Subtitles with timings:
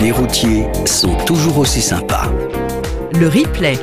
[0.00, 2.30] Les routiers sont toujours aussi sympas.
[3.12, 3.78] Le replay.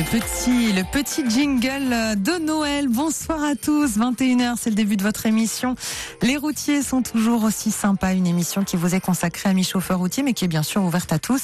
[0.00, 2.88] le petit, petit jingle de Noël.
[2.88, 3.98] Bonsoir à tous.
[3.98, 5.74] 21h, c'est le début de votre émission.
[6.22, 8.14] Les routiers sont toujours aussi sympas.
[8.14, 11.12] Une émission qui vous est consacrée, amis chauffeurs routiers, mais qui est bien sûr ouverte
[11.12, 11.42] à tous.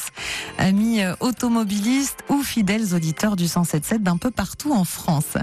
[0.59, 5.37] Amis euh, automobilistes ou fidèles auditeurs du 177 d'un peu partout en France.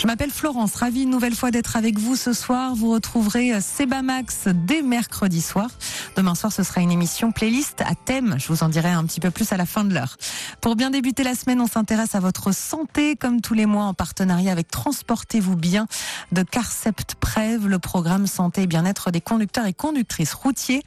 [0.00, 0.74] Je m'appelle Florence.
[0.74, 2.74] Ravie une nouvelle fois d'être avec vous ce soir.
[2.74, 5.70] Vous retrouverez euh, Seba Max dès mercredi soir.
[6.16, 8.36] Demain soir, ce sera une émission playlist à thème.
[8.38, 10.16] Je vous en dirai un petit peu plus à la fin de l'heure.
[10.60, 14.52] Pour bien débuter la semaine, on s'intéresse à votre santé, tous les mois en partenariat
[14.52, 15.86] avec Transportez-vous bien
[16.32, 20.82] de Carcept Prève, le programme santé et bien-être des conducteurs et conductrices routiers.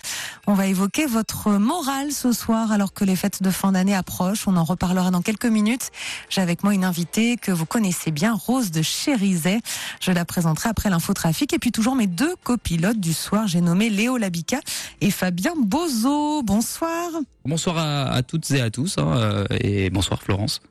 [0.48, 4.48] On va évoquer votre morale ce soir alors que les fêtes de fin d'année approchent.
[4.48, 5.92] On en reparlera dans quelques minutes.
[6.30, 9.60] J'ai avec moi une invitée que vous connaissez bien, Rose de Chérizet.
[10.00, 13.48] Je la présenterai après l'infotrafic et puis toujours mes deux copilotes du soir.
[13.48, 14.60] J'ai nommé Léo Labica
[15.02, 16.44] et Fabien Bozo.
[16.44, 17.10] Bonsoir.
[17.46, 20.62] Bonsoir à, toutes et à tous hein, euh, et bonsoir Florence.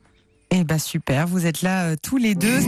[0.53, 2.59] Eh ben super, vous êtes là euh, tous les deux.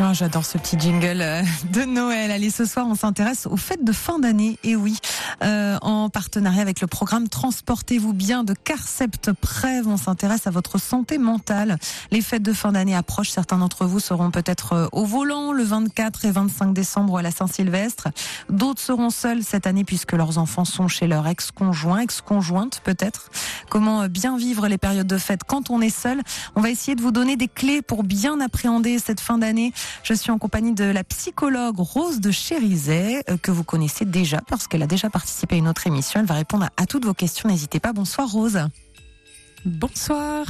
[0.00, 2.30] Oh, j'adore ce petit jingle euh, de Noël.
[2.30, 4.56] Allez, ce soir, on s'intéresse aux fêtes de fin d'année.
[4.62, 4.96] Et oui,
[5.42, 10.78] euh, en partenariat avec le programme Transportez-vous bien de Carcept Prève, on s'intéresse à votre
[10.78, 11.78] santé mentale.
[12.12, 13.30] Les fêtes de fin d'année approchent.
[13.30, 17.32] Certains d'entre vous seront peut-être euh, au volant le 24 et 25 décembre à la
[17.32, 18.08] Saint-Sylvestre.
[18.50, 23.30] D'autres seront seuls cette année puisque leurs enfants sont chez leur ex-conjoint, ex-conjointe peut-être.
[23.68, 26.22] Comment bien vivre les périodes de fête quand on est seul?
[26.54, 29.72] On va essayer de vous donner des clés pour bien appréhender cette fin d'année.
[30.02, 34.40] Je suis en compagnie de la psychologue Rose de Chérizet, euh, que vous connaissez déjà
[34.48, 36.20] parce qu'elle a déjà participé à une autre émission.
[36.20, 37.48] Elle va répondre à toutes vos questions.
[37.48, 37.92] N'hésitez pas.
[37.92, 38.60] Bonsoir Rose.
[39.64, 40.46] Bonsoir.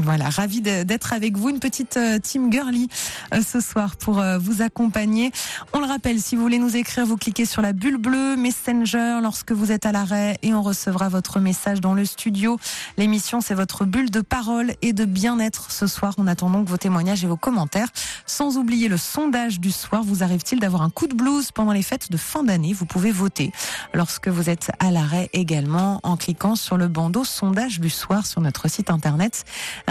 [0.00, 2.88] Voilà, ravi d'être avec vous, une petite euh, team girly
[3.34, 5.32] euh, ce soir pour euh, vous accompagner.
[5.72, 9.18] On le rappelle, si vous voulez nous écrire, vous cliquez sur la bulle bleue Messenger
[9.20, 12.58] lorsque vous êtes à l'arrêt et on recevra votre message dans le studio.
[12.96, 16.14] L'émission, c'est votre bulle de parole et de bien-être ce soir.
[16.16, 17.88] On attend donc vos témoignages et vos commentaires.
[18.24, 21.82] Sans oublier le sondage du soir, vous arrive-t-il d'avoir un coup de blues pendant les
[21.82, 22.72] fêtes de fin d'année?
[22.72, 23.52] Vous pouvez voter
[23.94, 28.40] lorsque vous êtes à l'arrêt également en cliquant sur le bandeau sondage du soir sur
[28.40, 29.44] notre site internet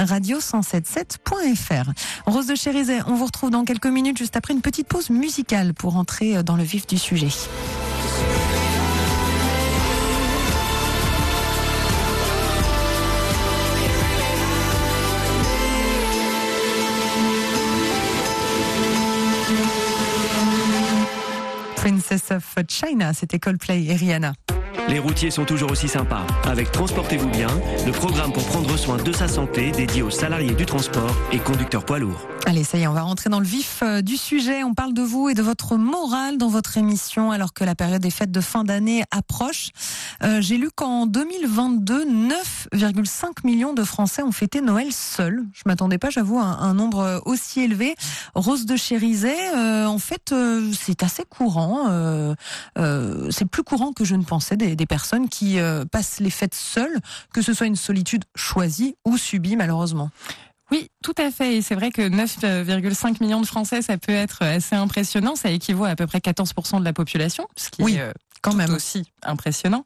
[0.06, 1.92] radio177.fr.
[2.26, 5.74] Rose de Chérizet, on vous retrouve dans quelques minutes juste après une petite pause musicale
[5.74, 7.30] pour entrer dans le vif du sujet.
[21.88, 24.34] Princess of China, c'était Coldplay et Rihanna.
[24.90, 26.26] Les routiers sont toujours aussi sympas.
[26.46, 27.50] Avec Transportez-vous bien,
[27.86, 31.84] le programme pour prendre soin de sa santé dédié aux salariés du transport et conducteurs
[31.84, 32.26] poids lourds.
[32.46, 34.64] Allez, ça y est, on va rentrer dans le vif euh, du sujet.
[34.64, 38.02] On parle de vous et de votre morale dans votre émission alors que la période
[38.02, 39.72] des fêtes de fin d'année approche.
[40.24, 45.44] Euh, j'ai lu qu'en 2022, 9,5 millions de Français ont fêté Noël seuls.
[45.52, 47.96] Je m'attendais pas, j'avoue, à un, nombre aussi élevé.
[48.34, 50.34] Rose de Chérizet, euh, en fait,
[50.72, 51.90] c'est assez courant.
[53.30, 55.58] c'est plus courant que je ne pensais des personnes qui
[55.92, 57.00] passent les fêtes seules,
[57.34, 60.10] que ce soit une solitude choisie ou subie malheureusement.
[60.72, 61.58] Oui, tout à fait.
[61.58, 65.36] Et c'est vrai que 9,5 millions de Français, ça peut être assez impressionnant.
[65.36, 67.96] Ça équivaut à, à peu près 14% de la population, ce qui oui.
[67.96, 68.12] est
[68.42, 69.84] quand même aussi impressionnant.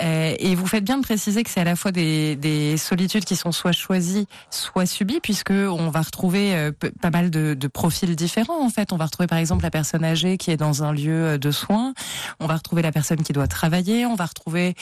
[0.00, 3.24] Euh, et vous faites bien de préciser que c'est à la fois des, des, solitudes
[3.24, 7.68] qui sont soit choisies, soit subies, puisque on va retrouver euh, pas mal de, de,
[7.68, 8.64] profils différents.
[8.64, 11.38] En fait, on va retrouver par exemple la personne âgée qui est dans un lieu
[11.38, 11.94] de soins.
[12.40, 14.06] On va retrouver la personne qui doit travailler.
[14.06, 14.74] On va retrouver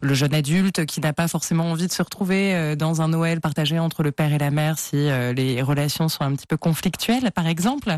[0.00, 3.40] le jeune adulte qui n'a pas forcément envie de se retrouver euh, dans un Noël
[3.40, 4.96] partagé entre le père et la mère si
[5.34, 7.96] les relations sont un petit peu conflictuelles, par exemple.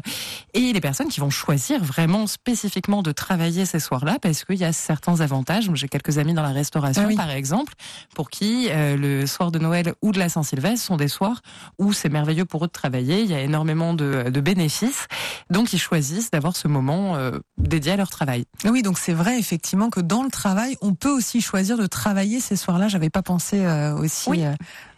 [0.55, 4.65] Et les personnes qui vont choisir vraiment spécifiquement de travailler ces soirs-là parce qu'il y
[4.65, 5.71] a certains avantages.
[5.75, 7.75] J'ai quelques amis dans la restauration, ah par exemple,
[8.15, 11.41] pour qui euh, le soir de Noël ou de la Saint-Sylvestre sont des soirs
[11.79, 13.23] où c'est merveilleux pour eux de travailler.
[13.23, 15.07] Il y a énormément de, de bénéfices.
[15.51, 18.45] Donc, ils choisissent d'avoir ce moment euh, dédié à leur travail.
[18.65, 22.41] Oui, donc c'est vrai effectivement que dans le travail, on peut aussi choisir de travailler
[22.41, 22.89] ces soirs-là.
[22.89, 24.31] J'avais pas pensé euh, aussi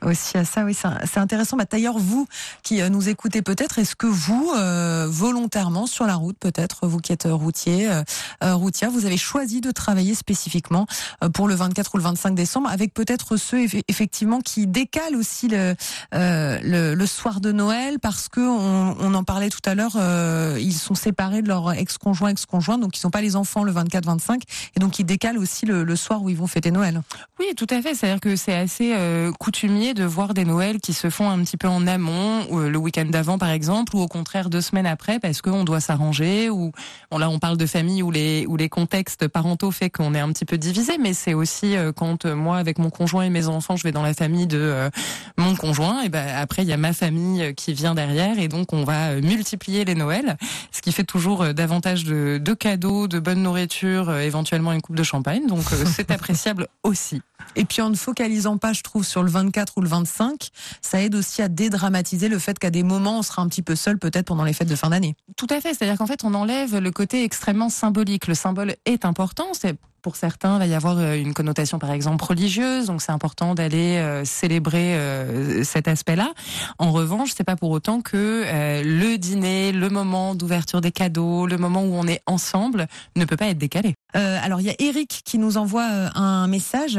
[0.03, 0.65] aussi à ça.
[0.65, 1.57] Oui, c'est intéressant.
[1.57, 2.27] Bah, D'ailleurs, vous
[2.63, 4.53] qui nous écoutez peut-être, est-ce que vous,
[5.09, 7.89] volontairement sur la route, peut-être vous qui êtes routier,
[8.43, 10.87] routière, vous avez choisi de travailler spécifiquement
[11.23, 15.49] euh, pour le 24 ou le 25 décembre, avec peut-être ceux effectivement qui décalent aussi
[15.49, 15.75] le,
[16.15, 19.97] euh, le, le, soir de Noël parce que on, on en parlait tout à l'heure,
[19.97, 23.73] euh, ils sont séparés de leur ex-conjoint, ex-conjoint, donc ils sont pas les enfants le
[23.73, 24.41] 24-25
[24.77, 27.03] et donc ils décalent aussi le, le, soir où ils vont fêter Noël.
[27.39, 27.95] Oui, tout à fait.
[27.95, 28.95] C'est-à-dire que c'est assez
[29.39, 33.05] coutumier de voir des Noëls qui se font un petit peu en amont, le week-end
[33.05, 36.51] d'avant par exemple, ou au contraire deux semaines après parce qu'on doit s'arranger.
[36.51, 36.73] Ou
[37.11, 40.21] bon là on parle de famille où les où les contextes parentaux fait qu'on est
[40.21, 43.29] un petit peu divisé, mais c'est aussi euh, quand euh, moi avec mon conjoint et
[43.29, 44.89] mes enfants, je vais dans la famille de euh,
[45.37, 48.73] mon conjoint, et ben après il y a ma famille qui vient derrière, et donc
[48.73, 50.39] on va multiplier les Noëls,
[50.71, 55.03] ce qui fait toujours davantage de, de cadeaux, de bonne nourriture, éventuellement une coupe de
[55.03, 55.47] champagne.
[55.47, 57.21] Donc c'est appréciable aussi.
[57.57, 60.49] Et puis en ne focalisant pas, je trouve, sur le 24 ou le 25,
[60.81, 63.77] ça aide aussi à dédramatiser le fait qu'à des moments, on sera un petit peu
[63.77, 65.17] seul peut-être pendant les fêtes de fin d'année.
[65.37, 68.27] Tout à fait, c'est-à-dire qu'en fait, on enlève le côté extrêmement symbolique.
[68.27, 71.93] Le symbole est important, c'est pour certains, il va y avoir euh, une connotation, par
[71.93, 76.33] exemple, religieuse, donc c'est important d'aller euh, célébrer euh, cet aspect-là.
[76.79, 78.43] En revanche, c'est pas pour autant que
[78.83, 83.37] le dîner, le moment d'ouverture des cadeaux, le moment où on est ensemble, ne peut
[83.37, 83.95] pas être décalé.
[84.15, 86.99] alors il y a Eric qui nous envoie un message.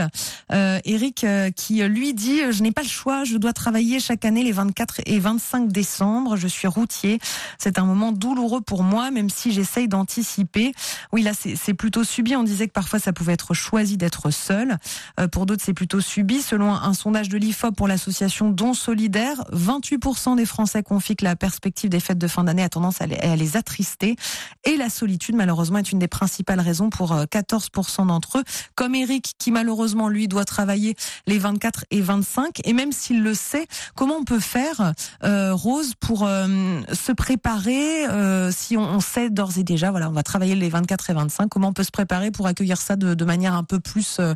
[0.51, 4.51] Eric qui lui dit je n'ai pas le choix, je dois travailler chaque année les
[4.51, 6.38] 24 et 25 décembre.
[6.38, 7.19] Je suis routier.
[7.57, 10.73] C'est un moment douloureux pour moi, même si j'essaye d'anticiper.
[11.11, 12.35] Oui, là c'est plutôt subi.
[12.35, 14.78] On disait que parfois ça pouvait être choisi d'être seul.
[15.19, 16.42] Euh, pour d'autres, c'est plutôt subi.
[16.42, 21.36] Selon un sondage de l'IFOP pour l'association Don Solidaire, 28% des Français confient que la
[21.36, 24.16] perspective des fêtes de fin d'année a tendance à les, attrister.
[24.63, 28.44] Et la solitude, malheureusement, est une des principales raisons pour 14% euh, d'entre eux.
[28.75, 30.96] Comme Eric, qui malheureusement, lui, doit travailler
[31.28, 32.62] les 24 et 25.
[32.63, 34.94] Et même s'il le sait, comment on peut faire,
[35.24, 38.06] euh, Rose, pour se préparer,
[38.51, 41.50] si on, on sait d'ores et déjà, voilà, on va travailler les 24 et 25,
[41.50, 44.33] comment on peut se préparer pour accueillir ça de, manière un peu plus euh,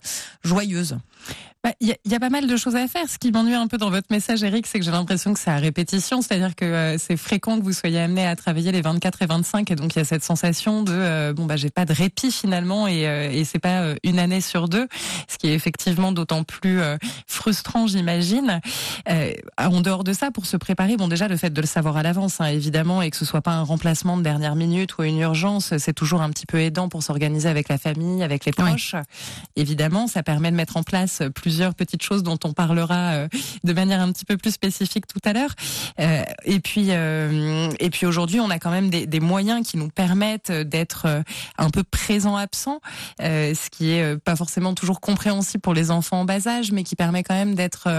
[1.68, 3.10] bah, il y, a pas mal de choses à faire.
[3.10, 5.52] Ce qui m'ennuie un peu dans votre message, Eric, c'est que j'ai l'impression que c'est
[5.52, 9.22] à répétition, c'est-à-dire que euh, c'est fréquent que vous soyez amené à travailler les 24
[9.24, 11.84] et 25, et donc il y a cette sensation de euh, bon bah j'ai pas
[11.84, 14.88] de répit finalement, et, euh, et c'est pas une année sur deux,
[15.28, 16.80] ce qui est effectivement d'autant plus
[17.26, 18.62] frustrant, j'imagine.
[19.58, 22.04] en dehors de ça, pour se préparer, bon déjà le fait de le savoir à
[22.04, 25.20] l'avance, hein, évidemment, et que ce soit pas un remplacement de dernière minute ou une
[25.20, 28.96] urgence, c'est toujours un petit peu aidant pour s'organiser avec la famille, avec les proches.
[29.58, 33.28] Évidemment, ça permet de mettre en place plusieurs plusieurs petites choses dont on parlera euh,
[33.64, 35.56] de manière un petit peu plus spécifique tout à l'heure.
[36.00, 39.88] Euh, et puis, euh, et puis aujourd'hui, on a quand même des, moyens qui nous
[39.90, 41.08] permettent d'être
[41.58, 42.80] un peu présent-absent,
[43.20, 46.96] ce qui est pas forcément toujours compréhensible pour les enfants en bas âge, mais qui
[46.96, 47.90] permet quand même d'être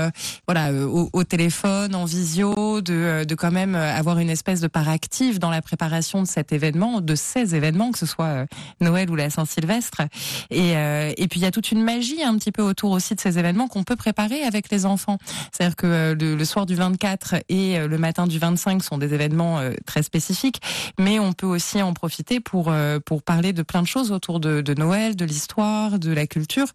[0.46, 5.40] voilà au, téléphone, en visio, de, de quand même avoir une espèce de part active
[5.40, 8.46] dans la préparation de cet événement, de ces événements, que ce soit
[8.80, 10.02] Noël ou la Saint-Sylvestre.
[10.50, 13.20] Et, et puis il y a toute une magie un petit peu autour aussi de
[13.20, 15.18] ces événements qu'on peut préparer avec les enfants.
[15.52, 19.14] C'est-à-dire que euh, le, soir du 24 et euh, le matin du 25 sont des
[19.14, 20.60] événements euh, très spécifiques,
[20.98, 22.72] mais on peut aussi en profiter pour
[23.06, 26.66] pour parler de plein de choses autour de, Noël, de l'histoire, de la culture,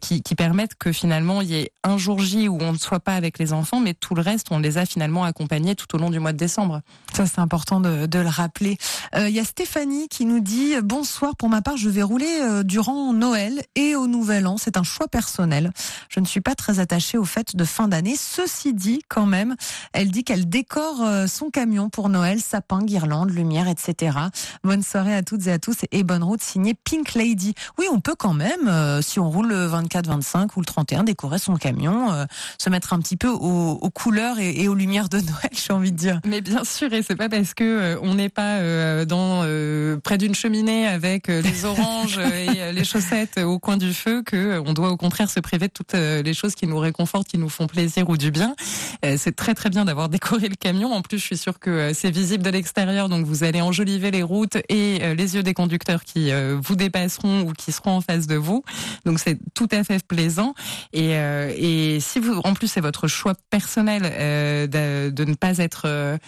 [0.00, 3.14] qui, permettent que finalement il y ait un jour J où on ne soit pas
[3.14, 6.10] avec les enfants, mais tout le reste on les a finalement accompagnés tout au long
[6.10, 6.82] du mois de décembre.
[7.12, 8.78] Ça c'est important de, le rappeler.
[9.16, 11.36] Il y a Stéphanie qui nous dit bonsoir.
[11.36, 14.56] Pour ma part, je vais rouler durant Noël et au Nouvel An.
[14.58, 15.72] C'est un choix personnel.
[16.08, 18.14] Je ne suis pas très attachée aux fêtes de fin d'année.
[18.18, 19.56] Ceci dit, quand même,
[19.92, 24.16] elle dit qu'elle décore euh, son camion pour Noël, sapin, guirlande, lumière, etc.
[24.64, 27.54] Bonne soirée à toutes et à tous et bonne route signée Pink Lady.
[27.78, 31.04] Oui, on peut quand même, euh, si on roule le 24, 25 ou le 31,
[31.04, 32.24] décorer son camion, euh,
[32.58, 35.96] se mettre un petit peu aux, couleurs et, aux lumières de Noël, j'ai envie de
[35.96, 36.20] dire.
[36.26, 39.42] Mais bien sûr, et c'est pas parce que on n'est pas dans
[40.02, 44.72] près d'une cheminée avec les oranges et les chaussettes au coin du feu que on
[44.72, 47.50] doit au contraire se priver de tout euh, les choses qui nous réconfortent, qui nous
[47.50, 48.54] font plaisir ou du bien.
[49.04, 50.92] Euh, c'est très très bien d'avoir décoré le camion.
[50.92, 54.10] En plus, je suis sûre que euh, c'est visible de l'extérieur, donc vous allez enjoliver
[54.10, 56.30] les routes et les yeux des conducteurs qui
[56.62, 58.62] vous dépasseront ou qui seront en face de vous.
[59.04, 60.54] Donc c'est tout à fait plaisant.
[60.92, 66.18] Et, si vous, en plus, c'est votre choix personnel de, ne pas être,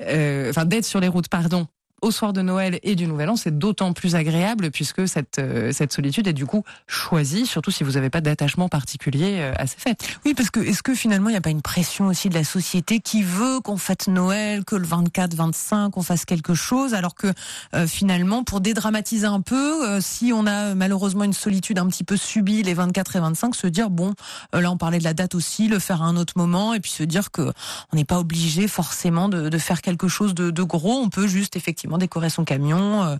[0.00, 1.66] enfin d'être sur les routes, pardon,
[2.02, 5.72] au soir de Noël et du Nouvel An, c'est d'autant plus agréable puisque cette, euh,
[5.90, 9.78] solitude est du coup choisie, surtout si vous n'avez pas d'attachement particulier euh, à ces
[9.78, 10.06] fêtes.
[10.24, 12.44] Oui, parce que est-ce que finalement il n'y a pas une pression aussi de la
[12.44, 17.14] société qui veut qu'on fête Noël, que le 24, 25, qu'on fasse quelque chose, alors
[17.14, 17.32] que
[17.74, 22.16] euh, finalement, pour dédramatiser un peu, si on a malheureusement une solitude un petit peu
[22.16, 24.14] subie les 24 et 25, se dire bon,
[24.52, 26.90] là on parlait de la date aussi, le faire à un autre moment, et puis
[26.90, 27.52] se dire que
[27.92, 31.26] on n'est pas obligé forcément de, de, faire quelque chose de, de gros, on peut
[31.26, 33.04] juste effectivement décorer son camion.
[33.04, 33.16] Euh,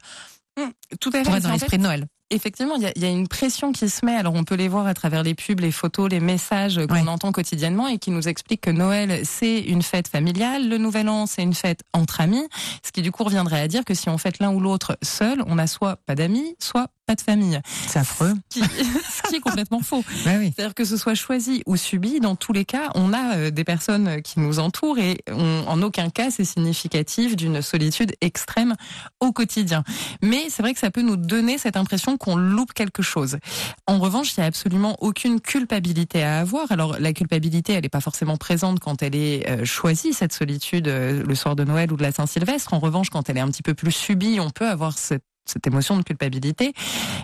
[0.59, 1.41] mmh, tout à fait.
[1.41, 2.07] dans l'esprit de Noël.
[2.30, 4.14] Effectivement, il y, a, y, a, une pression qui se met.
[4.14, 7.08] Alors, on peut les voir à travers les pubs, les photos, les messages qu'on ouais.
[7.08, 11.26] entend quotidiennement et qui nous expliquent que Noël, c'est une fête familiale, le Nouvel An,
[11.26, 12.47] c'est une fête entre amis.
[12.85, 15.42] Ce qui, du coup, reviendrait à dire que si on fête l'un ou l'autre seul,
[15.47, 17.58] on n'a soit pas d'amis, soit pas de famille.
[17.87, 18.35] C'est affreux.
[18.52, 18.66] Ce qui,
[19.25, 20.04] ce qui est complètement faux.
[20.26, 20.52] Oui.
[20.54, 23.64] C'est-à-dire que ce soit choisi ou subi, dans tous les cas, on a euh, des
[23.64, 28.75] personnes qui nous entourent et on, en aucun cas c'est significatif d'une solitude extrême
[29.20, 29.85] au quotidien.
[30.23, 33.39] Mais c'est vrai que ça peut nous donner cette impression qu'on loupe quelque chose.
[33.87, 36.71] En revanche, il n'y a absolument aucune culpabilité à avoir.
[36.73, 40.89] Alors la culpabilité, elle n'est pas forcément présente quand elle est euh, choisie, cette solitude,
[40.89, 42.75] euh, le soir de Noël ou de la Saint-Sylvestre.
[42.75, 45.23] En revanche, quand elle est un petit peu plus subie, on peut avoir cette
[45.67, 46.73] émotion de culpabilité.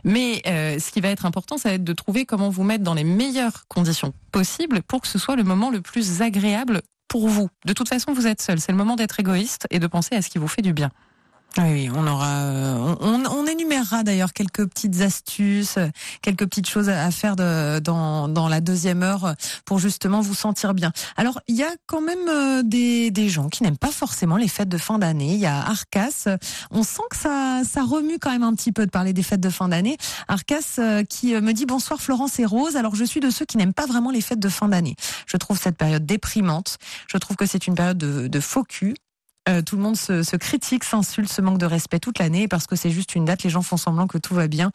[0.05, 2.85] Mais euh, ce qui va être important, ça va être de trouver comment vous mettre
[2.85, 7.29] dans les meilleures conditions possibles pour que ce soit le moment le plus agréable pour
[7.29, 7.49] vous.
[7.65, 8.61] De toute façon, vous êtes seul.
[8.61, 10.91] C'est le moment d'être égoïste et de penser à ce qui vous fait du bien.
[11.56, 12.49] Oui, on aura,
[13.00, 15.78] on, on énumérera d'ailleurs quelques petites astuces,
[16.20, 20.75] quelques petites choses à faire de, dans, dans la deuxième heure pour justement vous sentir
[20.75, 20.90] bien.
[21.16, 24.68] Alors, il y a quand même des, des gens qui n'aiment pas forcément les fêtes
[24.68, 25.34] de fin d'année.
[25.34, 26.26] Il y a Arcas.
[26.73, 29.40] On sent que ça, ça remue quand même un petit peu de parler des fêtes
[29.40, 29.96] de fin d'année.
[30.26, 32.75] Arcas qui me dit bonsoir Florence et Rose.
[32.75, 34.96] Alors, je suis de ceux qui n'aiment pas vraiment les fêtes de fin d'année.
[35.28, 36.78] Je trouve cette période déprimante.
[37.06, 38.94] Je trouve que c'est une période de, de faux cul.
[39.47, 42.67] Euh, tout le monde se, se critique, s'insulte, se manque de respect toute l'année parce
[42.67, 43.43] que c'est juste une date.
[43.43, 44.73] Les gens font semblant que tout va bien,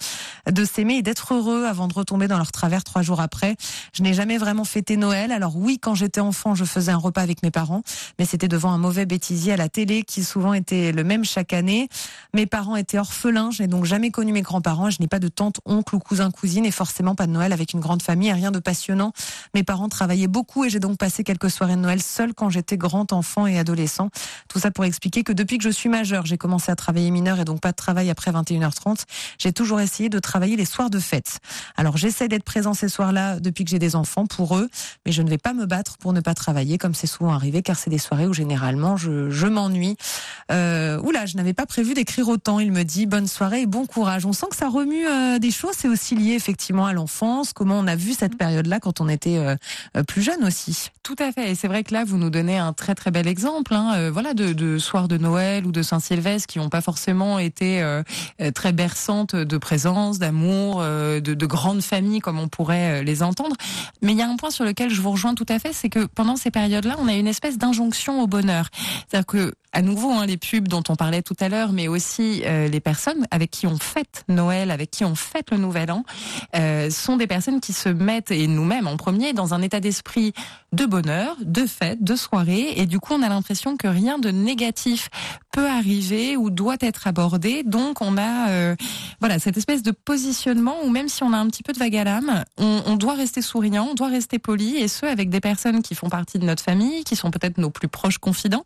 [0.50, 3.56] de s'aimer et d'être heureux avant de retomber dans leur travers trois jours après.
[3.94, 5.32] Je n'ai jamais vraiment fêté Noël.
[5.32, 7.82] Alors oui, quand j'étais enfant, je faisais un repas avec mes parents,
[8.20, 11.54] mais c'était devant un mauvais bêtisier à la télé qui souvent était le même chaque
[11.54, 11.90] année.
[12.36, 13.50] Mes parents étaient orphelins.
[13.50, 14.92] Je n'ai donc jamais connu mes grands-parents.
[14.92, 17.74] Je n'ai pas de tante, oncle ou cousin, cousine et forcément pas de Noël avec
[17.74, 18.32] une grande famille.
[18.32, 19.14] Rien de passionnant.
[19.56, 22.78] Mes parents travaillaient beaucoup et j'ai donc passé quelques soirées de Noël seule quand j'étais
[22.78, 24.10] grand enfant et adolescent.
[24.60, 27.46] Ça pour expliquer que depuis que je suis majeure, j'ai commencé à travailler mineur et
[27.46, 29.04] donc pas de travail après 21h30.
[29.38, 31.40] J'ai toujours essayé de travailler les soirs de fête.
[31.78, 34.70] Alors j'essaie d'être présent ces soirs-là depuis que j'ai des enfants pour eux,
[35.06, 37.62] mais je ne vais pas me battre pour ne pas travailler comme c'est souvent arrivé
[37.62, 39.98] car c'est des soirées où généralement je, je m'ennuie.
[40.52, 42.60] Euh, oula, je n'avais pas prévu d'écrire autant.
[42.60, 44.26] Il me dit bonne soirée et bon courage.
[44.26, 45.76] On sent que ça remue euh, des choses.
[45.78, 49.38] C'est aussi lié effectivement à l'enfance, comment on a vu cette période-là quand on était
[49.38, 49.56] euh,
[50.04, 50.90] plus jeune aussi.
[51.04, 51.52] Tout à fait.
[51.52, 53.74] Et c'est vrai que là, vous nous donnez un très très bel exemple.
[53.74, 57.40] Hein, euh, voilà, de, de soirs de Noël ou de Saint-Sylvestre qui n'ont pas forcément
[57.40, 58.04] été euh,
[58.54, 63.56] très berçantes de présence, d'amour, euh, de, de grandes familles comme on pourrait les entendre.
[64.02, 65.90] Mais il y a un point sur lequel je vous rejoins tout à fait, c'est
[65.90, 68.70] que pendant ces périodes-là, on a une espèce d'injonction au bonheur.
[69.08, 72.42] C'est-à-dire que à nouveau hein, les pubs dont on parlait tout à l'heure, mais aussi
[72.46, 76.04] euh, les personnes avec qui on fête Noël, avec qui on fête le Nouvel An,
[76.56, 80.34] euh, sont des personnes qui se mettent, et nous-mêmes en premier, dans un état d'esprit
[80.74, 84.32] de bonheur, de fête, de soirée, et du coup on a l'impression que rien de
[84.40, 85.10] négatif
[85.52, 87.64] peut arriver ou doit être abordé.
[87.64, 88.76] Donc on a euh,
[89.20, 91.96] voilà cette espèce de positionnement où même si on a un petit peu de vague
[91.96, 95.40] à l'âme, on, on doit rester souriant, on doit rester poli, et ce avec des
[95.40, 98.64] personnes qui font partie de notre famille, qui sont peut-être nos plus proches confidents,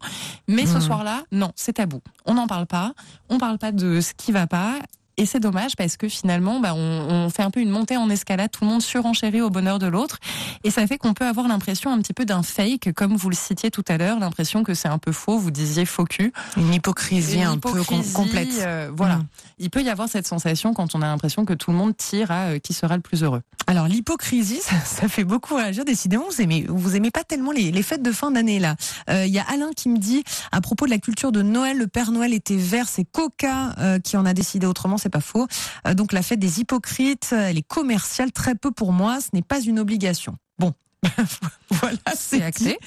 [0.47, 2.01] mais ce soir là non, c'est tabou.
[2.25, 2.93] On n'en parle pas.
[3.29, 4.75] On parle pas de ce qui va pas.
[5.17, 8.09] Et c'est dommage parce que finalement, bah, on, on, fait un peu une montée en
[8.09, 10.19] escalade, tout le monde surenchérit au bonheur de l'autre,
[10.63, 13.35] et ça fait qu'on peut avoir l'impression un petit peu d'un fake, comme vous le
[13.35, 15.37] citiez tout à l'heure, l'impression que c'est un peu faux.
[15.37, 18.49] Vous disiez faux cul, une hypocrisie une un peu complète.
[18.59, 19.27] Euh, voilà, mmh.
[19.59, 22.31] il peut y avoir cette sensation quand on a l'impression que tout le monde tire
[22.31, 23.41] à euh, qui sera le plus heureux.
[23.67, 25.85] Alors l'hypocrisie, ça, ça, fait beaucoup réagir.
[25.85, 28.75] Décidément, vous aimez, vous aimez pas tellement les, les fêtes de fin d'année là.
[29.07, 31.77] Il euh, y a Alain qui me dit à propos de la culture de Noël,
[31.77, 35.21] le Père Noël était vert, c'est Coca euh, qui en a décidé autrement, c'est pas
[35.21, 35.47] faux.
[35.87, 39.41] Euh, donc la fête des hypocrites, elle est commerciale, très peu pour moi, ce n'est
[39.41, 40.37] pas une obligation.
[40.59, 40.73] Bon,
[41.69, 42.77] voilà, c'est acté.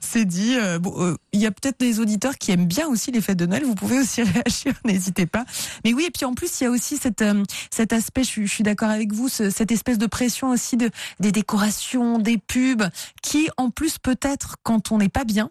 [0.00, 0.56] C'est dit.
[0.56, 0.94] Euh, bon,
[1.32, 3.64] il euh, y a peut-être des auditeurs qui aiment bien aussi les fêtes de Noël.
[3.64, 5.44] Vous pouvez aussi réagir, n'hésitez pas.
[5.84, 8.22] Mais oui, et puis en plus, il y a aussi cette, euh, cet aspect.
[8.24, 10.90] Je, suis, je suis d'accord avec vous, ce, cette espèce de pression aussi de
[11.20, 12.84] des décorations, des pubs,
[13.22, 15.50] qui en plus peut-être quand on n'est pas bien,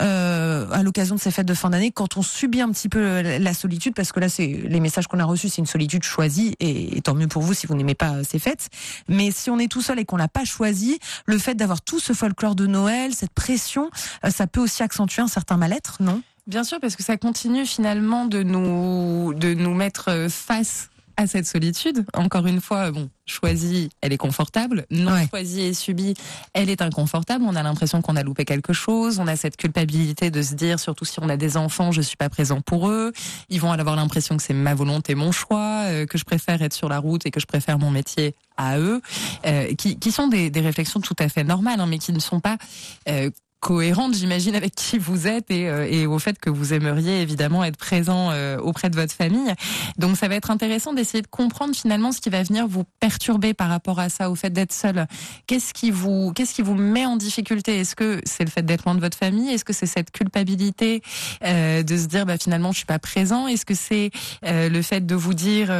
[0.00, 3.20] euh, à l'occasion de ces fêtes de fin d'année, quand on subit un petit peu
[3.20, 6.54] la solitude, parce que là, c'est les messages qu'on a reçus, c'est une solitude choisie,
[6.60, 8.68] et, et, tant mieux pour vous si vous n'aimez pas ces fêtes.
[9.08, 12.00] Mais si on est tout seul et qu'on l'a pas choisi, le fait d'avoir tout
[12.00, 13.90] ce folklore de Noël, cette pression,
[14.24, 16.22] euh, ça peut aussi accentuer un certain mal-être, non?
[16.46, 20.89] Bien sûr, parce que ça continue finalement de nous de nous mettre face
[21.20, 22.04] à cette solitude.
[22.14, 24.86] Encore une fois, bon, choisie, elle est confortable.
[24.90, 25.28] Non ouais.
[25.28, 26.14] choisie et subie,
[26.54, 27.44] elle est inconfortable.
[27.46, 29.18] On a l'impression qu'on a loupé quelque chose.
[29.18, 32.16] On a cette culpabilité de se dire, surtout si on a des enfants, je suis
[32.16, 33.12] pas présent pour eux.
[33.50, 36.74] Ils vont avoir l'impression que c'est ma volonté, mon choix, euh, que je préfère être
[36.74, 39.00] sur la route et que je préfère mon métier à eux,
[39.46, 42.18] euh, qui, qui, sont des, des, réflexions tout à fait normales, hein, mais qui ne
[42.18, 42.58] sont pas
[43.08, 47.20] euh, cohérente, j'imagine, avec qui vous êtes et, euh, et, au fait que vous aimeriez
[47.20, 49.52] évidemment être présent euh, auprès de votre famille.
[49.98, 53.52] Donc ça va être intéressant d'essayer de comprendre finalement ce qui va venir vous perturber
[53.54, 55.06] par rapport à ça, au fait d'être seul.
[55.46, 57.80] Qu'est-ce qui vous, qu'est-ce qui vous met en difficulté?
[57.80, 59.50] Est-ce que c'est le fait d'être loin de votre famille?
[59.50, 61.02] Est-ce que c'est cette culpabilité
[61.44, 63.46] euh, de se dire bah finalement je suis pas présent?
[63.46, 64.10] Est-ce que c'est
[64.46, 65.70] euh, le fait de vous dire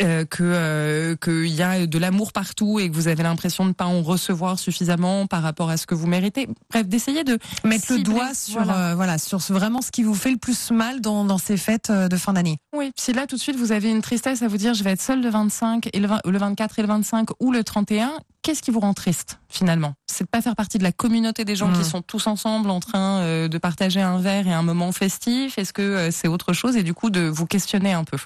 [0.00, 3.70] euh, que euh, qu'il y a de l'amour partout et que vous avez l'impression de
[3.70, 6.48] ne pas en recevoir suffisamment par rapport à ce que vous méritez.
[6.70, 8.90] Bref, d'essayer de mettre le doigt sur voilà.
[8.90, 9.18] Euh, voilà.
[9.18, 12.32] sur vraiment ce qui vous fait le plus mal dans, dans ces fêtes de fin
[12.32, 12.58] d'année.
[12.74, 14.90] Oui, si là tout de suite vous avez une tristesse à vous dire je vais
[14.92, 18.12] être seule le 25 et le, 20, le 24 et le 25 ou le 31,
[18.44, 19.94] qu'est-ce qui vous rend triste finalement?
[20.06, 21.78] C'est de pas faire partie de la communauté des gens mmh.
[21.78, 25.58] qui sont tous ensemble en train euh, de partager un verre et un moment festif?
[25.58, 26.76] Est-ce que euh, c'est autre chose?
[26.76, 28.18] Et du coup de vous questionner un peu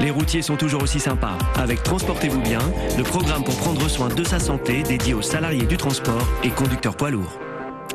[0.00, 1.36] Les routiers sont toujours aussi sympas.
[1.54, 2.60] Avec Transportez-vous bien,
[2.96, 6.96] le programme pour prendre soin de sa santé dédié aux salariés du transport et conducteurs
[6.96, 7.38] poids lourds.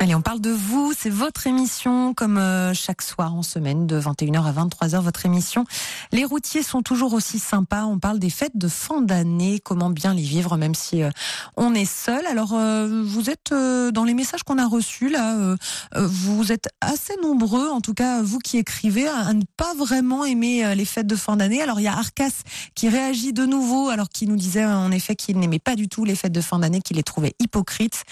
[0.04, 3.98] Allez, on parle de vous, c'est votre émission, comme euh, chaque soir en semaine, de
[3.98, 5.64] 21h à 23h, votre émission.
[6.12, 10.12] Les routiers sont toujours aussi sympas, on parle des fêtes de fin d'année, comment bien
[10.12, 11.08] les vivre, même si euh,
[11.56, 12.26] on est seul.
[12.26, 15.56] Alors, euh, vous êtes, dans les messages qu'on a reçus, là,
[15.96, 20.74] vous êtes assez nombreux, en tout cas, vous qui écrivez, à, ne pas vraiment aimer
[20.74, 21.62] les fêtes de fin d'année.
[21.62, 22.42] Alors, il y a Arcas
[22.74, 26.04] qui réagit de nouveau, alors qu'il nous disait, en effet, qu'il n'aimait pas du tout
[26.04, 28.02] les fêtes de fin d'année, qu'il les trouvait hypocrites.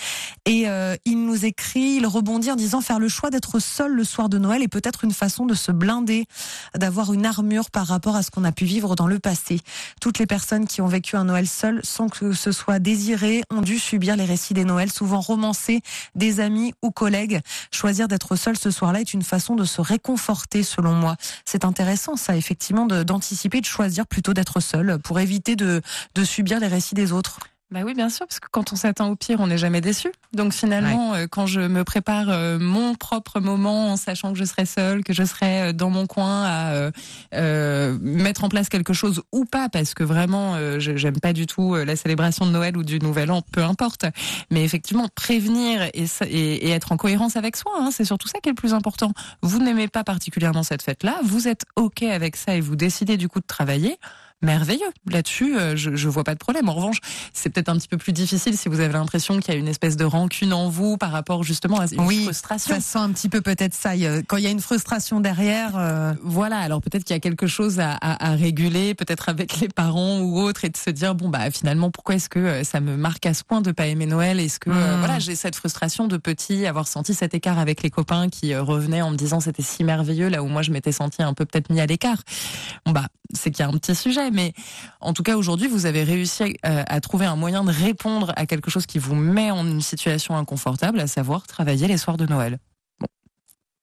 [0.47, 0.67] Et
[1.05, 4.39] il nous écrit il rebondit en disant faire le choix d'être seul le soir de
[4.39, 6.27] Noël est peut-être une façon de se blinder,
[6.75, 9.61] d'avoir une armure par rapport à ce qu'on a pu vivre dans le passé.
[10.01, 13.61] Toutes les personnes qui ont vécu un Noël seul sans que ce soit désiré ont
[13.61, 15.83] dû subir les récits des Noëls, souvent romancés,
[16.15, 17.41] des amis ou collègues.
[17.71, 21.17] Choisir d'être seul ce soir-là est une façon de se réconforter, selon moi.
[21.45, 25.83] C'est intéressant, ça, effectivement, d'anticiper, de, de choisir plutôt d'être seul pour éviter de,
[26.15, 27.39] de subir les récits des autres.
[27.73, 30.13] Bah oui, bien sûr, parce que quand on s'attend au pire, on n'est jamais déçu.
[30.35, 31.21] Donc finalement, ouais.
[31.21, 35.03] euh, quand je me prépare euh, mon propre moment en sachant que je serai seule,
[35.03, 36.91] que je serai euh, dans mon coin à
[37.33, 41.75] euh, mettre en place quelque chose ou pas, parce que vraiment, j'aime pas du tout
[41.75, 44.05] la célébration de Noël ou du Nouvel An, peu importe.
[44.51, 48.39] Mais effectivement, prévenir et, et, et être en cohérence avec soi, hein, c'est surtout ça
[48.41, 49.13] qui est le plus important.
[49.41, 53.31] Vous n'aimez pas particulièrement cette fête-là, vous êtes ok avec ça et vous décidez du
[53.31, 53.97] coup de travailler
[54.43, 54.91] merveilleux.
[55.11, 56.69] Là-dessus, euh, je, je vois pas de problème.
[56.69, 56.99] En revanche,
[57.33, 59.69] c'est peut-être un petit peu plus difficile si vous avez l'impression qu'il y a une
[59.69, 62.75] espèce de rancune en vous par rapport justement à une oui, frustration.
[62.75, 63.93] Ça sent un petit peu peut-être ça.
[64.27, 65.77] Quand il y a une frustration derrière.
[65.77, 66.13] Euh...
[66.23, 66.59] Voilà.
[66.59, 70.21] Alors peut-être qu'il y a quelque chose à, à, à réguler, peut-être avec les parents
[70.21, 72.97] ou autres, et de se dire bon bah finalement pourquoi est-ce que euh, ça me
[72.97, 74.41] marque à ce point de pas aimer Noël?
[74.41, 74.99] Est-ce que mmh.
[74.99, 79.03] voilà j'ai cette frustration de petit, avoir senti cet écart avec les copains qui revenaient
[79.03, 81.71] en me disant c'était si merveilleux là où moi je m'étais senti un peu peut-être
[81.71, 82.23] mis à l'écart.
[82.85, 84.53] Bon bah c'est qu'il y a un petit sujet, mais
[85.01, 88.47] en tout cas aujourd'hui vous avez réussi à, à, trouver un moyen de répondre à
[88.47, 92.27] quelque chose qui vous met en une situation inconfortable, à savoir travailler les soirs de
[92.27, 92.59] Noël.
[93.01, 93.07] Bon.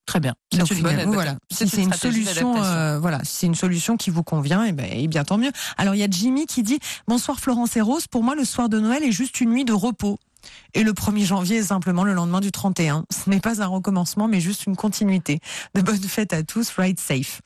[0.06, 0.34] Très bien.
[0.52, 1.38] C'est une bonne voilà.
[1.52, 4.88] Si c'est une, solution, euh, voilà, si c'est une solution qui vous convient, et, ben,
[4.92, 5.52] et bien tant mieux.
[5.78, 8.08] Alors il y a Jimmy qui dit bonsoir Florence et Rose.
[8.08, 10.18] Pour moi, le soir de Noël est juste une nuit de repos.
[10.74, 13.06] Et le 1er janvier est simplement le lendemain du 31.
[13.12, 15.40] Ce n'est pas un recommencement, mais juste une continuité.
[15.76, 17.42] De bonnes fêtes à tous, ride safe.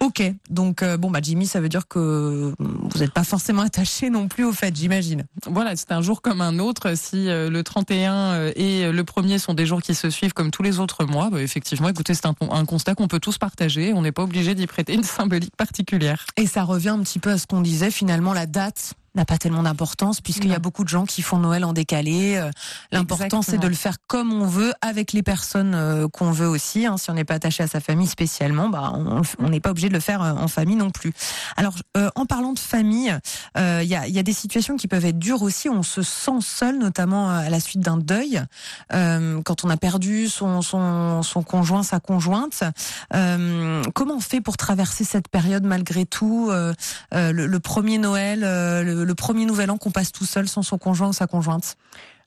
[0.00, 4.10] Ok, donc euh, bon bah Jimmy, ça veut dire que vous n'êtes pas forcément attaché
[4.10, 5.24] non plus au fait, j'imagine.
[5.46, 6.94] Voilà, c'est un jour comme un autre.
[6.96, 10.50] Si euh, le 31 euh, et le 1er sont des jours qui se suivent comme
[10.50, 13.94] tous les autres mois, bah, effectivement, écoutez, c'est un, un, constat qu'on peut tous partager.
[13.94, 16.26] On n'est pas obligé d'y prêter une symbolique particulière.
[16.36, 19.38] Et ça revient un petit peu à ce qu'on disait finalement, la date n'a pas
[19.38, 22.36] tellement d'importance puisqu'il y a beaucoup de gens qui font Noël en décalé.
[22.36, 22.50] Euh,
[22.92, 26.86] L'important c'est de le faire comme on veut avec les personnes euh, qu'on veut aussi.
[26.86, 26.96] Hein.
[26.96, 28.92] Si on n'est pas attaché à sa famille spécialement, bah
[29.38, 31.12] on n'est pas obligé de le faire euh, en famille non plus.
[31.56, 33.16] Alors euh, en parlant de famille,
[33.56, 35.68] il euh, y, a, y, a, des situations qui peuvent être dures aussi.
[35.68, 38.42] On se sent seul, notamment à la suite d'un deuil,
[38.90, 42.62] quand on a perdu son, son, son conjoint, sa conjointe.
[43.10, 49.14] comment on fait pour traverser cette période malgré tout le, le, premier Noël, le, le
[49.14, 51.76] premier nouvel an qu'on passe tout seul sans son conjoint ou sa conjointe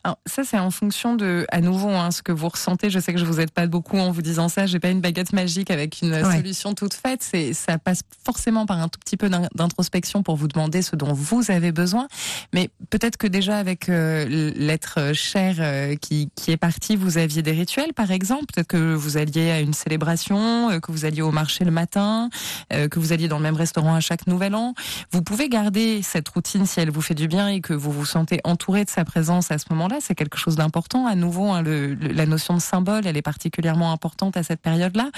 [0.09, 2.89] alors ça c'est en fonction de à nouveau hein, ce que vous ressentez.
[2.89, 4.65] Je sais que je vous aide pas beaucoup en vous disant ça.
[4.65, 6.35] J'ai pas une baguette magique avec une ouais.
[6.35, 7.21] solution toute faite.
[7.21, 11.13] C'est ça passe forcément par un tout petit peu d'introspection pour vous demander ce dont
[11.13, 12.07] vous avez besoin.
[12.53, 17.43] Mais peut-être que déjà avec euh, l'être cher euh, qui qui est parti, vous aviez
[17.43, 18.45] des rituels par exemple.
[18.51, 22.29] Peut-être que vous alliez à une célébration, euh, que vous alliez au marché le matin,
[22.71, 24.73] que vous alliez dans le même restaurant à chaque nouvel an.
[25.11, 28.05] Vous pouvez garder cette routine si elle vous fait du bien et que vous vous
[28.05, 31.07] sentez entouré de sa présence à ce moment-là c'est quelque chose d'important.
[31.07, 35.09] À nouveau, hein, le, la notion de symbole, elle est particulièrement importante à cette période-là.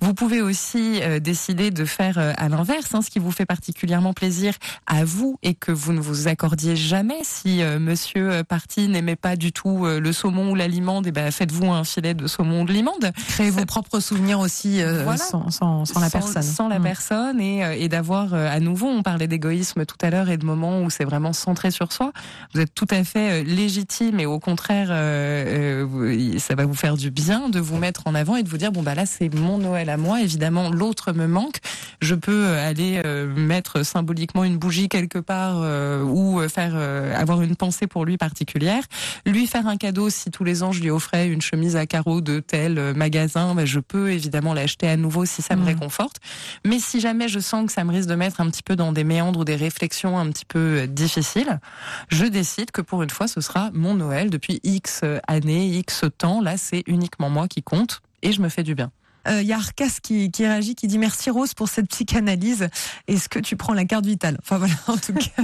[0.00, 3.46] Vous pouvez aussi euh, décider de faire euh, à l'inverse, hein, ce qui vous fait
[3.46, 4.54] particulièrement plaisir
[4.86, 7.18] à vous et que vous ne vous accordiez jamais.
[7.22, 11.12] Si euh, Monsieur Parti n'aimait pas du tout le saumon ou la limande, et eh
[11.12, 13.12] ben faites-vous un filet de saumon ou de limande.
[13.28, 14.80] Créez vos propres souvenirs aussi
[15.16, 16.42] sans, sans, sans, la personne.
[16.42, 16.82] Sans la mm.
[16.82, 20.82] personne et, et d'avoir à nouveau, on parlait d'égoïsme tout à l'heure et de moments
[20.82, 22.12] où c'est vraiment centré sur soi.
[22.54, 27.48] Vous êtes tout à fait légitime et au contraire, ça va vous faire du bien
[27.48, 29.88] de vous mettre en avant et de vous dire bon bah là c'est mon Noël
[29.90, 30.20] à moi.
[30.20, 31.58] Évidemment, l'autre me manque.
[32.00, 37.42] Je peux aller euh, mettre symboliquement une bougie quelque part euh, ou faire euh, avoir
[37.42, 38.82] une pensée pour lui particulière.
[39.26, 42.20] Lui faire un cadeau si tous les ans je lui offrais une chemise à carreaux
[42.20, 45.66] de tel magasin, bah, je peux évidemment l'acheter à nouveau si ça me mmh.
[45.66, 46.16] réconforte.
[46.64, 48.92] Mais si jamais je sens que ça me risque de mettre un petit peu dans
[48.92, 51.60] des méandres ou des réflexions un petit peu difficiles,
[52.08, 56.40] je décide que pour une fois ce sera mon Noël depuis X années, X temps.
[56.40, 58.90] Là, c'est uniquement moi qui compte et je me fais du bien.
[59.26, 62.68] Il euh, y a Arcas qui, qui réagit, qui dit merci Rose pour cette psychanalyse.
[63.06, 64.38] Est-ce que tu prends la carte vitale?
[64.42, 65.42] Enfin voilà, en tout cas.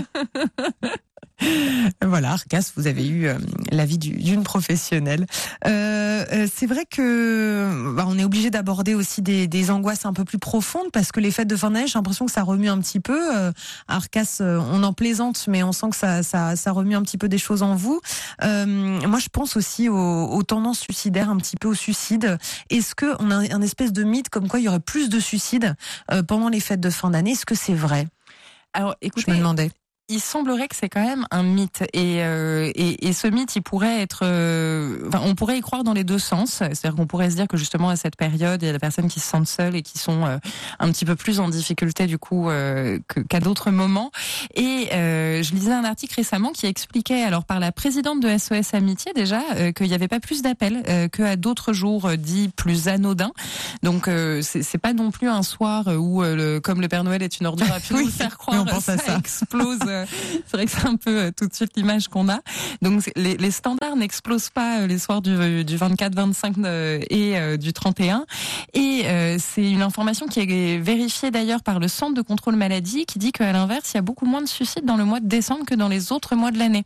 [2.03, 3.37] voilà, Arcas, vous avez eu euh,
[3.71, 5.27] l'avis d'une professionnelle.
[5.67, 10.13] Euh, euh, c'est vrai que bah, on est obligé d'aborder aussi des, des, angoisses un
[10.13, 12.69] peu plus profondes parce que les fêtes de fin d'année, j'ai l'impression que ça remue
[12.69, 13.37] un petit peu.
[13.37, 13.53] Euh,
[13.87, 17.29] Arcas, on en plaisante, mais on sent que ça, ça, ça, remue un petit peu
[17.29, 18.01] des choses en vous.
[18.41, 22.39] moi, je pense aussi aux, aux, tendances suicidaires, un petit peu au suicide.
[22.71, 25.21] Est-ce que on a un espèce de mythe comme quoi il y aurait plus de
[25.21, 25.75] suicides
[26.29, 27.33] pendant les fêtes de fin d'année?
[27.33, 28.07] Est-ce que c'est vrai?
[28.73, 29.71] Alors, écoutez, je me demandais
[30.09, 31.83] il semblerait que c'est quand même un mythe.
[31.93, 35.83] Et, euh, et, et, ce mythe il pourrait être euh, enfin, on pourrait y croire
[35.83, 36.51] dans les deux sens.
[36.51, 39.09] C'est-à-dire qu'on pourrait se dire que justement à cette période il y a des personnes
[39.09, 40.39] qui se sentent seules et qui sont euh,
[40.79, 42.49] un petit peu plus en difficulté du coup
[43.29, 44.11] qu'à d'autres moments.
[44.55, 49.13] Et je lisais un article récemment qui expliquait alors par la présidente de SOS Amitié
[49.13, 49.41] déjà
[49.75, 53.33] qu'il n'y avait pas plus d'appels qu'à d'autres jours dits plus anodins.
[53.83, 54.09] Donc
[54.43, 57.73] c'est pas non plus un soir où le, comme le Père Noël est une ordure
[57.73, 59.19] à pu nous faire croire on pense ça, à ça.
[59.19, 62.41] explose c'est vrai que c'est un peu euh, tout de suite l'image qu'on a.
[62.83, 67.57] Donc les, les standards n'explosent pas euh, les soirs du, du 24, 25 euh, et
[67.59, 68.27] du 31.
[68.75, 69.05] Et
[69.39, 73.33] c'est une information qui est vérifiée d'ailleurs par le Centre de contrôle maladie qui dit
[73.33, 75.75] qu'à l'inverse, il y a beaucoup moins de suicides dans le mois de décembre que
[75.75, 76.85] dans les autres mois de l'année.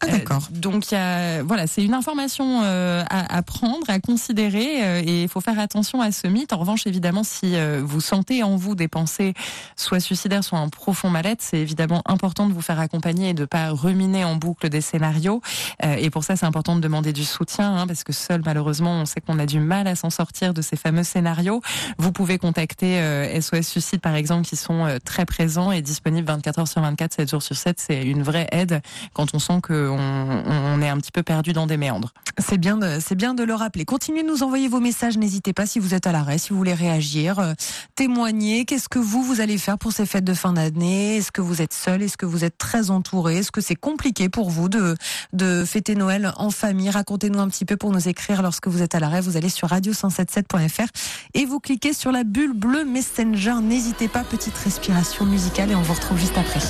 [0.00, 0.48] Ah, d'accord.
[0.50, 5.28] donc il y a, voilà, c'est une information à, à, prendre, à considérer et il
[5.28, 6.52] faut faire attention à ce mythe.
[6.52, 9.34] En revanche, évidemment, si vous sentez en vous des pensées
[9.76, 13.44] soit suicidaires, soit un profond mal-être, c'est évidemment important de vous faire accompagner et de
[13.44, 15.40] pas ruminer en boucle des scénarios.
[15.84, 19.00] Euh, et pour ça, c'est important de demander du soutien, hein, parce que seul, malheureusement,
[19.00, 21.60] on sait qu'on a du mal à s'en sortir de ces fameux scénarios.
[21.98, 23.00] Vous pouvez contacter
[23.40, 26.80] SOS euh, Suicide, par exemple, qui sont euh, très présents et disponibles 24 heures sur
[26.80, 27.78] 24, 7 jours sur 7.
[27.78, 28.80] C'est une vraie aide
[29.14, 32.12] quand on sent qu'on on est un petit peu perdu dans des méandres.
[32.38, 33.84] C'est bien, c'est bien de le rappeler.
[33.84, 35.18] Continuez de nous envoyer vos messages.
[35.18, 37.54] N'hésitez pas si vous êtes à l'arrêt, si vous voulez réagir,
[37.94, 38.64] témoigner.
[38.64, 41.16] Qu'est-ce que vous vous allez faire pour ces fêtes de fin d'année?
[41.16, 42.02] Est-ce que vous êtes seul?
[42.02, 44.96] Est-ce que êtes très entouré Est-ce que c'est compliqué pour vous de,
[45.32, 46.90] de fêter Noël en famille?
[46.90, 49.20] Racontez-nous un petit peu pour nous écrire lorsque vous êtes à l'arrêt.
[49.20, 50.88] Vous allez sur radio177.fr
[51.34, 53.54] et vous cliquez sur la bulle bleue Messenger.
[53.62, 56.60] N'hésitez pas, petite respiration musicale et on vous retrouve juste après.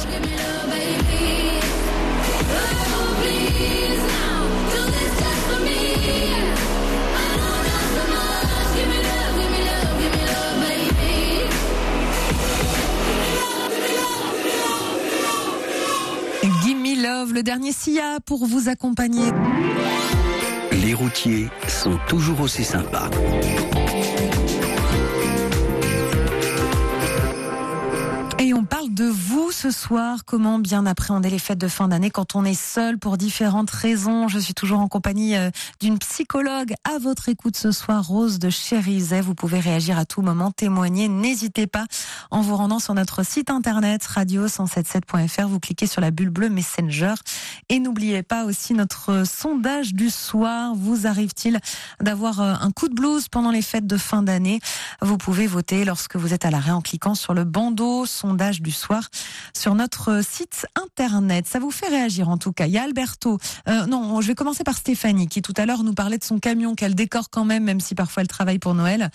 [17.10, 19.30] Le dernier SIA pour vous accompagner.
[20.72, 23.10] Les routiers sont toujours aussi sympas.
[28.50, 30.24] Et on parle de vous ce soir.
[30.26, 34.26] Comment bien appréhender les fêtes de fin d'année quand on est seul pour différentes raisons?
[34.26, 38.50] Je suis toujours en compagnie euh, d'une psychologue à votre écoute ce soir, Rose de
[38.50, 39.20] Chérizet.
[39.20, 41.06] Vous pouvez réagir à tout moment, témoigner.
[41.06, 41.84] N'hésitez pas
[42.32, 45.46] en vous rendant sur notre site internet radio177.fr.
[45.46, 47.14] Vous cliquez sur la bulle bleue Messenger.
[47.68, 50.74] Et n'oubliez pas aussi notre sondage du soir.
[50.74, 51.60] Vous arrive-t-il
[52.00, 54.58] d'avoir euh, un coup de blues pendant les fêtes de fin d'année?
[55.02, 58.70] Vous pouvez voter lorsque vous êtes à l'arrêt en cliquant sur le bandeau sondage du
[58.70, 59.10] soir
[59.54, 61.46] sur notre site internet.
[61.46, 62.66] Ça vous fait réagir en tout cas.
[62.66, 63.38] Il y a Alberto.
[63.68, 66.38] Euh, non, je vais commencer par Stéphanie qui tout à l'heure nous parlait de son
[66.38, 69.10] camion qu'elle décore quand même, même si parfois elle travaille pour Noël.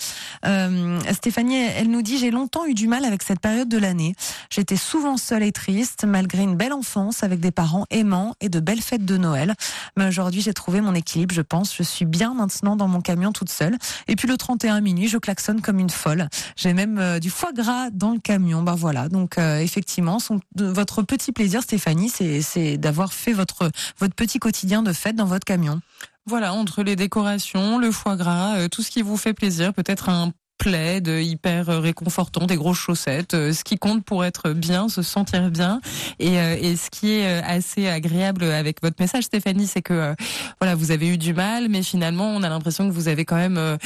[0.45, 4.13] Euh, Stéphanie, elle nous dit j'ai longtemps eu du mal avec cette période de l'année.
[4.51, 8.59] J'étais souvent seule et triste malgré une belle enfance avec des parents aimants et de
[8.59, 9.55] belles fêtes de Noël.
[9.97, 11.75] Mais aujourd'hui j'ai trouvé mon équilibre, je pense.
[11.75, 13.75] Je suis bien maintenant dans mon camion toute seule.
[14.07, 16.29] Et puis le 31 minuit, je klaxonne comme une folle.
[16.55, 18.63] J'ai même euh, du foie gras dans le camion.
[18.63, 20.17] Voilà Voilà, donc euh, effectivement,
[20.55, 25.45] votre petit plaisir, Stéphanie, c'est d'avoir fait votre, votre petit quotidien de fête dans votre
[25.45, 25.79] camion.
[26.25, 30.09] Voilà, entre les décorations, le foie gras, euh, tout ce qui vous fait plaisir, peut-être
[30.09, 33.33] un plaid hyper réconfortant, des grosses chaussettes.
[33.33, 35.81] Euh, ce qui compte pour être bien, se sentir bien.
[36.19, 40.15] Et, euh, et ce qui est euh, assez agréable avec votre message, Stéphanie, c'est que
[40.59, 43.35] voilà, vous avez eu du mal, mais finalement, on a l'impression que vous avez quand
[43.35, 43.77] même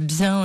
[0.00, 0.44] bien,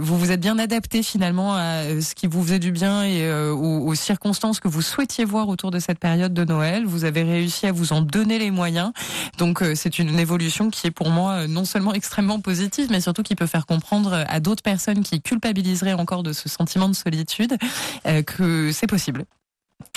[0.00, 3.86] vous vous êtes bien adapté finalement à ce qui vous faisait du bien et aux,
[3.86, 6.84] aux, circonstances que vous souhaitiez voir autour de cette période de Noël.
[6.86, 8.92] Vous avez réussi à vous en donner les moyens.
[9.38, 13.34] Donc, c'est une évolution qui est pour moi non seulement extrêmement positive, mais surtout qui
[13.34, 17.56] peut faire comprendre à d'autres personnes qui culpabiliserait encore de ce sentiment de solitude,
[18.06, 19.24] euh, que c'est possible.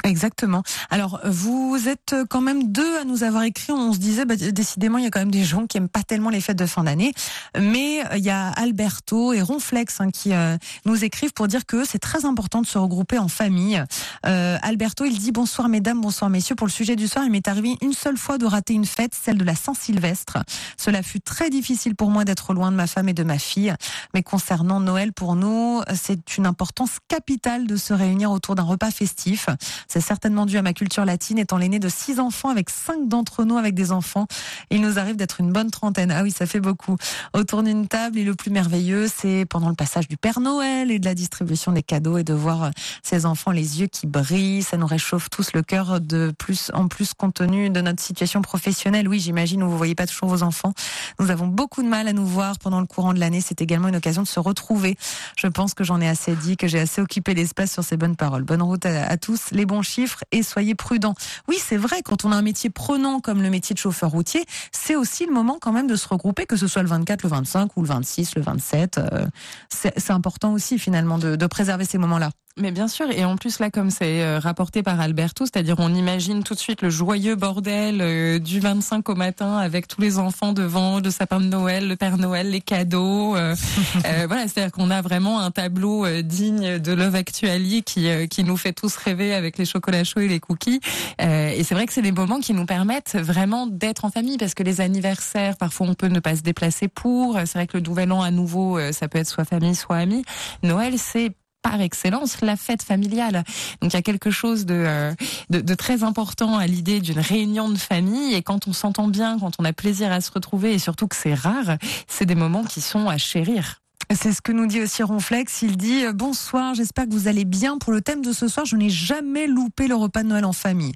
[0.04, 0.63] Exactement.
[0.89, 3.72] Alors, vous êtes quand même deux à nous avoir écrit.
[3.72, 6.04] On se disait, bah, décidément, il y a quand même des gens qui aiment pas
[6.04, 7.13] tellement les fêtes de fin d'année.
[7.58, 11.65] Mais euh, il y a Alberto et Ronflex hein, qui euh, nous écrivent pour dire
[11.65, 13.82] que c'est très important de se regrouper en famille.
[14.26, 16.56] Euh, Alberto, il dit bonsoir mesdames, bonsoir messieurs.
[16.56, 19.13] Pour le sujet du soir, il m'est arrivé une seule fois de rater une fête,
[19.15, 20.39] celle de la Saint-Sylvestre.
[20.78, 23.74] Cela fut très difficile pour moi d'être loin de ma femme et de ma fille.
[24.13, 28.91] Mais concernant Noël, pour nous, c'est une importance capitale de se réunir autour d'un repas
[28.91, 29.48] festif.
[29.88, 33.44] C'est certainement dû à ma culture latine, étant l'aîné de six enfants, avec cinq d'entre
[33.44, 34.28] nous avec des enfants.
[34.70, 36.12] Il nous arrive d'être une bonne trentaine.
[36.12, 36.98] Ah oui, ça fait beaucoup.
[37.34, 41.00] Autour d'une table, et le plus merveilleux, c'est pendant le passage du Père Noël et
[41.00, 44.64] de la distribution des cadeaux et de voir ces enfants les yeux qui brillent.
[44.64, 48.42] Ça nous réchauffe tous le cœur de plus en plus compte tenu de notre situation
[48.42, 49.08] professionnelle.
[49.08, 50.74] Oui, j'imagine, où vous voyez pas toujours vos enfants.
[51.20, 53.42] Nous avons beaucoup de mal à nous voir pendant le courant de l'année.
[53.42, 54.98] C'est également une occasion de se retrouver.
[55.38, 58.16] Je pense que j'en ai assez dit, que j'ai assez occupé l'espace sur ces bonnes
[58.16, 58.44] paroles.
[58.44, 61.15] Bonne route à, tous bons chiffres et soyez prudents.
[61.47, 64.45] Oui, c'est vrai, quand on a un métier prenant comme le métier de chauffeur routier,
[64.71, 67.30] c'est aussi le moment quand même de se regrouper, que ce soit le 24, le
[67.30, 68.97] 25 ou le 26, le 27.
[68.97, 69.26] Euh,
[69.69, 72.32] c'est important aussi finalement de préserver ces moments-là.
[72.56, 75.92] Mais bien sûr, et en plus là, comme c'est euh, rapporté par Alberto, c'est-à-dire on
[75.92, 80.20] imagine tout de suite le joyeux bordel euh, du 25 au matin avec tous les
[80.20, 83.36] enfants devant, le sapin de Noël, le Père Noël, les cadeaux.
[83.36, 83.56] Euh,
[84.28, 88.74] voilà, c'est-à-dire qu'on a vraiment un tableau digne de Love Actually qui qui nous fait
[88.74, 90.80] tous rêver avec les chocolats chauds et les cookies.
[91.20, 94.54] et c'est vrai que c'est des moments qui nous permettent vraiment d'être en famille parce
[94.54, 97.39] que les anniversaires, parfois on peut ne pas se déplacer pour.
[97.46, 100.24] C'est vrai que le Nouvel An à nouveau, ça peut être soit famille, soit amis.
[100.62, 101.32] Noël, c'est
[101.63, 103.43] par excellence la fête familiale.
[103.82, 105.13] Donc il y a quelque chose de, euh,
[105.49, 109.39] de, de très important à l'idée d'une réunion de famille et quand on s'entend bien,
[109.39, 112.63] quand on a plaisir à se retrouver et surtout que c'est rare, c'est des moments
[112.63, 113.83] qui sont à chérir.
[114.15, 115.62] C'est ce que nous dit aussi Ronflex.
[115.63, 117.78] Il dit euh, bonsoir, j'espère que vous allez bien.
[117.78, 120.54] Pour le thème de ce soir, je n'ai jamais loupé le repas de Noël en
[120.54, 120.93] famille,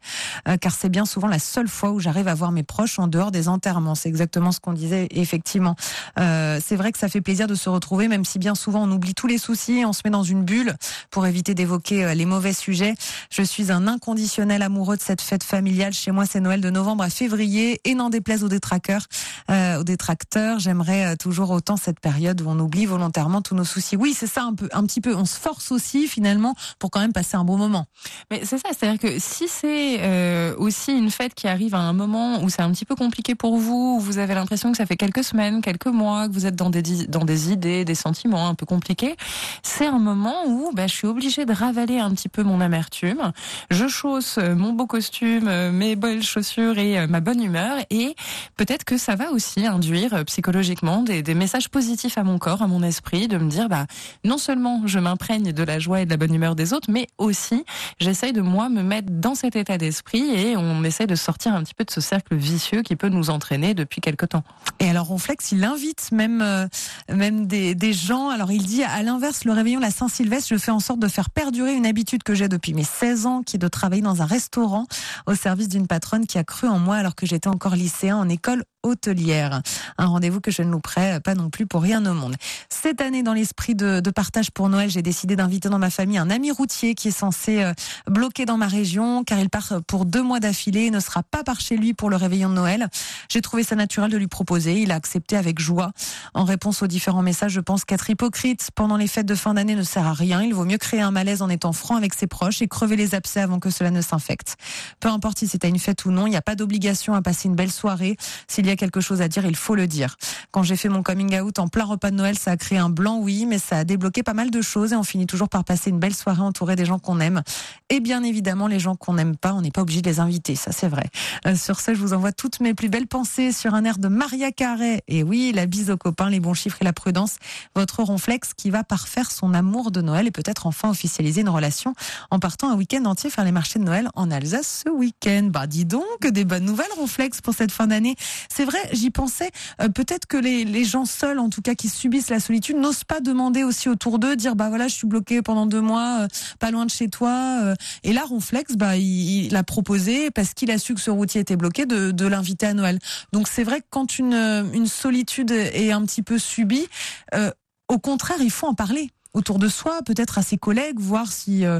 [0.48, 3.08] euh, car c'est bien souvent la seule fois où j'arrive à voir mes proches en
[3.08, 3.96] dehors des enterrements.
[3.96, 5.76] C'est exactement ce qu'on disait effectivement.
[6.20, 8.92] Euh, c'est vrai que ça fait plaisir de se retrouver, même si bien souvent on
[8.92, 10.76] oublie tous les soucis, on se met dans une bulle
[11.10, 12.94] pour éviter d'évoquer les mauvais sujets.
[13.32, 15.94] Je suis un inconditionnel amoureux de cette fête familiale.
[15.94, 19.08] Chez moi, c'est Noël de novembre à février, et n'en déplaise aux détracteurs,
[19.50, 23.96] aux détracteurs, j'aimerais toujours autant cette période où on oublie volontairement volontairement tous nos soucis.
[23.96, 25.16] Oui, c'est ça un peu, un petit peu.
[25.16, 27.86] On se force aussi finalement pour quand même passer un bon moment.
[28.30, 31.94] Mais c'est ça, c'est-à-dire que si c'est euh, aussi une fête qui arrive à un
[31.94, 34.86] moment où c'est un petit peu compliqué pour vous, où vous avez l'impression que ça
[34.86, 38.50] fait quelques semaines, quelques mois, que vous êtes dans des dans des idées, des sentiments
[38.50, 39.16] un peu compliqués,
[39.64, 43.32] c'est un moment où bah, je suis obligée de ravaler un petit peu mon amertume.
[43.72, 48.16] Je chausse euh, mon beau costume, euh, mes belles chaussures et ma bonne humeur, et
[48.58, 52.68] peut-être que ça va aussi induire psychologiquement des, des messages positifs à mon corps, à
[52.68, 53.86] mon esprit, de me dire, bah,
[54.24, 57.08] non seulement je m'imprègne de la joie et de la bonne humeur des autres, mais
[57.18, 57.64] aussi
[58.00, 61.64] j'essaye de moi me mettre dans cet état d'esprit et on essaie de sortir un
[61.64, 64.44] petit peu de ce cercle vicieux qui peut nous entraîner depuis quelque temps.
[64.80, 66.68] Et alors Ronflex, il invite même euh,
[67.10, 68.30] même des, des gens.
[68.30, 71.30] Alors il dit à l'inverse, le réveillon la Saint-Sylvestre, je fais en sorte de faire
[71.30, 74.26] perdurer une habitude que j'ai depuis mes 16 ans, qui est de travailler dans un
[74.26, 74.86] restaurant
[75.26, 78.30] au service d'une patronne qui a cru en moi alors que j'étais encore lycéen en
[78.30, 79.62] école hôtelière.
[79.98, 82.36] Un rendez-vous que je ne louperai pas non plus pour rien au monde.
[82.80, 86.20] Cette année, dans l'esprit de, de, partage pour Noël, j'ai décidé d'inviter dans ma famille
[86.20, 87.74] un ami routier qui est censé euh,
[88.06, 91.44] bloquer dans ma région, car il part pour deux mois d'affilée et ne sera pas
[91.44, 92.88] par chez lui pour le réveillon de Noël.
[93.30, 94.80] J'ai trouvé ça naturel de lui proposer.
[94.80, 95.92] Il a accepté avec joie.
[96.36, 99.76] En réponse aux différents messages, je pense qu'être hypocrite pendant les fêtes de fin d'année
[99.76, 100.44] ne sert à rien.
[100.44, 103.16] Il vaut mieux créer un malaise en étant franc avec ses proches et crever les
[103.16, 104.56] abcès avant que cela ne s'infecte.
[105.00, 107.24] Peu importe si c'est à une fête ou non, il n'y a pas d'obligation à
[107.24, 108.18] passer une belle soirée.
[108.48, 110.16] S'il y a quelque chose à dire, il faut le dire.
[110.52, 112.90] Quand j'ai fait mon coming out en plein repas de Noël, ça a créé un
[112.90, 115.64] blanc, oui, mais ça a débloqué pas mal de choses et on finit toujours par
[115.64, 117.44] passer une belle soirée entourée des gens qu'on aime.
[117.90, 120.56] Et bien évidemment, les gens qu'on n'aime pas, on n'est pas obligé de les inviter,
[120.56, 121.06] ça c'est vrai.
[121.46, 124.10] Euh, sur ce, je vous envoie toutes mes plus belles pensées sur un air de
[124.10, 125.04] Maria Carré.
[125.08, 127.38] Et oui, la bise aux copains, les bons chiffres et la prudence.
[127.76, 131.94] Votre ronflex qui va parfaire son amour de Noël et peut-être enfin officialiser une relation
[132.30, 135.50] en partant un week-end entier faire les marchés de Noël en Alsace ce week-end.
[135.50, 138.18] Bah dis donc, des bonnes nouvelles ronflex pour cette fin d'année.
[138.54, 139.50] C'est vrai, j'y pensais.
[139.82, 143.06] Euh, peut-être que les, les gens seuls, en tout cas qui subissent la solitude, n'osent
[143.06, 146.28] pas demander aussi autour d'eux, dire bah voilà, je suis bloqué pendant deux mois, euh,
[146.60, 147.30] pas loin de chez toi.
[147.64, 151.42] euh, et là, Ronflex, bah, il, il proposé, parce qu'il a su que ce routier
[151.42, 153.00] était bloqué, de, l'inviter à Noël.
[153.32, 154.34] Donc c'est vrai que quand une,
[154.74, 156.88] une solitude est un petit peu subie,
[157.34, 157.52] euh,
[157.88, 161.66] au contraire, il faut en parler autour de soi, peut-être à ses collègues, voir si,
[161.66, 161.80] euh,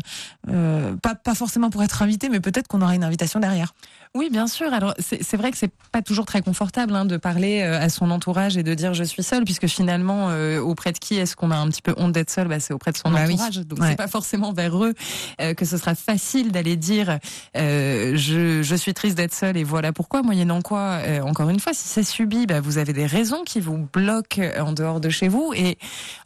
[0.50, 3.74] euh, pas, pas forcément pour être invité, mais peut-être qu'on aura une invitation derrière.
[4.18, 4.74] Oui, bien sûr.
[4.74, 8.10] Alors, c'est vrai que c'est pas toujours très confortable hein, de parler euh, à son
[8.10, 11.52] entourage et de dire je suis seule, puisque finalement, euh, auprès de qui est-ce qu'on
[11.52, 13.34] a un petit peu honte d'être seul bah, C'est auprès de son Bah oui.
[13.36, 13.58] entourage.
[13.60, 13.90] Donc, Ouais.
[13.92, 14.96] c'est pas forcément vers eux
[15.40, 17.20] euh, que ce sera facile d'aller dire
[17.56, 20.24] je, je suis triste d'être seule et voilà pourquoi.
[20.24, 23.88] Moyennant quoi, encore une fois, si c'est subi, bah, vous avez des raisons qui vous
[23.94, 25.78] bloquent en dehors de chez vous et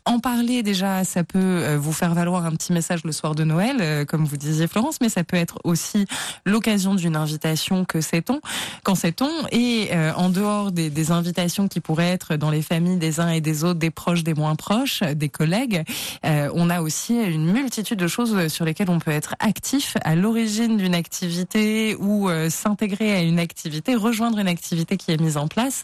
[0.05, 4.05] en parler déjà, ça peut vous faire valoir un petit message le soir de Noël,
[4.05, 6.05] comme vous disiez Florence, mais ça peut être aussi
[6.45, 8.41] l'occasion d'une invitation que sait-on,
[8.83, 12.97] quand sait-on, et euh, en dehors des, des invitations qui pourraient être dans les familles
[12.97, 15.83] des uns et des autres, des proches, des moins proches, des collègues,
[16.25, 20.15] euh, on a aussi une multitude de choses sur lesquelles on peut être actif à
[20.15, 25.37] l'origine d'une activité ou euh, s'intégrer à une activité, rejoindre une activité qui est mise
[25.37, 25.83] en place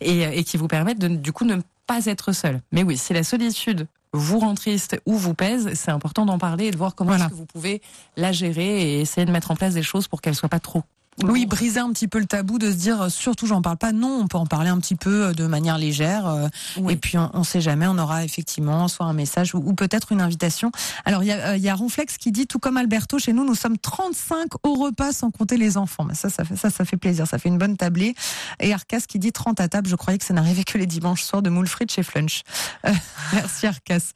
[0.00, 2.60] et, euh, et qui vous permettent de du coup ne pas être seul.
[2.72, 6.66] Mais oui, si la solitude vous rend triste ou vous pèse, c'est important d'en parler
[6.66, 7.24] et de voir comment Voilà.
[7.24, 7.80] est-ce que vous pouvez
[8.16, 10.82] la gérer et essayer de mettre en place des choses pour qu'elle soit pas trop.
[11.22, 13.92] Oui, briser un petit peu le tabou de se dire euh, surtout j'en parle pas.
[13.92, 16.26] Non, on peut en parler un petit peu euh, de manière légère.
[16.26, 16.48] euh,
[16.78, 16.94] Oui.
[16.94, 20.12] Et puis on, on sait jamais, on aura effectivement soit un message ou, ou peut-être
[20.12, 20.72] une invitation.
[21.04, 23.54] Alors il y a, y a Ronflex qui dit tout comme Alberto, chez nous nous
[23.54, 26.08] sommes 35 au repas sans compter les enfants.
[26.14, 28.14] Ça, ça fait ça, ça fait plaisir, ça fait une bonne tablée.
[28.58, 29.88] Et Arcas qui dit 30 à table.
[29.90, 32.42] Je croyais que ça n'arrivait que les dimanches soirs de moule frites chez Flunch.
[32.86, 32.92] Euh,
[33.34, 34.12] merci Arcas.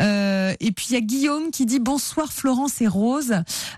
[0.00, 3.34] Euh, et puis il y a Guillaume qui dit bonsoir Florence et Rose.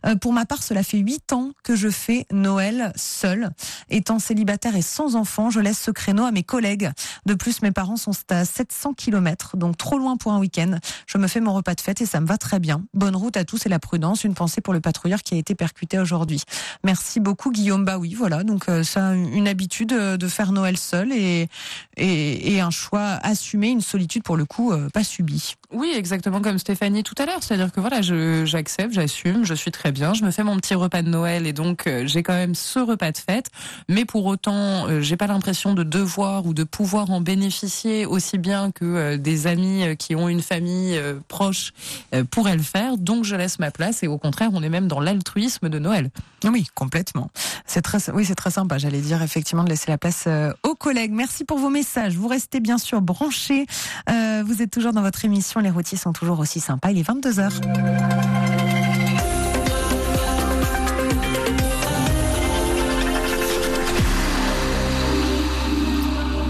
[0.07, 2.60] Euh, pour ma part, cela fait huit ans que je fais Noël
[2.97, 3.51] seul.
[3.89, 6.91] Étant célibataire et sans enfant, je laisse ce créneau à mes collègues.
[7.27, 10.79] De plus, mes parents sont à 700 km, donc trop loin pour un week-end.
[11.07, 12.83] Je me fais mon repas de fête et ça me va très bien.
[12.95, 14.25] Bonne route à tous et la prudence.
[14.25, 16.43] Une pensée pour le patrouilleur qui a été percuté aujourd'hui.
[16.85, 17.85] Merci beaucoup Guillaume.
[17.85, 18.45] Bah oui, voilà.
[18.45, 21.49] Donc euh, ça, une habitude euh, de faire Noël seul et,
[21.97, 25.55] et, et un choix assumé, une solitude pour le coup euh, pas subie.
[25.73, 27.39] Oui, exactement comme Stéphanie tout à l'heure.
[27.43, 31.03] C'est-à-dire que voilà, j'accepte, j'assume, je suis très bien, je me fais mon petit repas
[31.03, 33.47] de Noël et donc euh, j'ai quand même ce repas de fête.
[33.89, 38.37] Mais pour autant, euh, j'ai pas l'impression de devoir ou de pouvoir en bénéficier aussi
[38.37, 41.73] bien que euh, des amis qui ont une famille proche
[42.31, 42.99] pourraient le faire.
[42.99, 46.11] Donc je laisse ma place et au contraire, on est même dans l'altruisme de Noël.
[46.45, 47.31] Oui, complètement.
[47.67, 48.79] C'est très, oui, c'est très sympa.
[48.79, 50.27] J'allais dire effectivement de laisser la place
[50.63, 51.13] aux collègues.
[51.13, 52.17] Merci pour vos messages.
[52.17, 53.67] Vous restez bien sûr branchés.
[54.09, 55.60] Vous êtes toujours dans votre émission.
[55.61, 56.91] Les routiers sont toujours aussi sympas.
[56.91, 57.51] Il est 22 h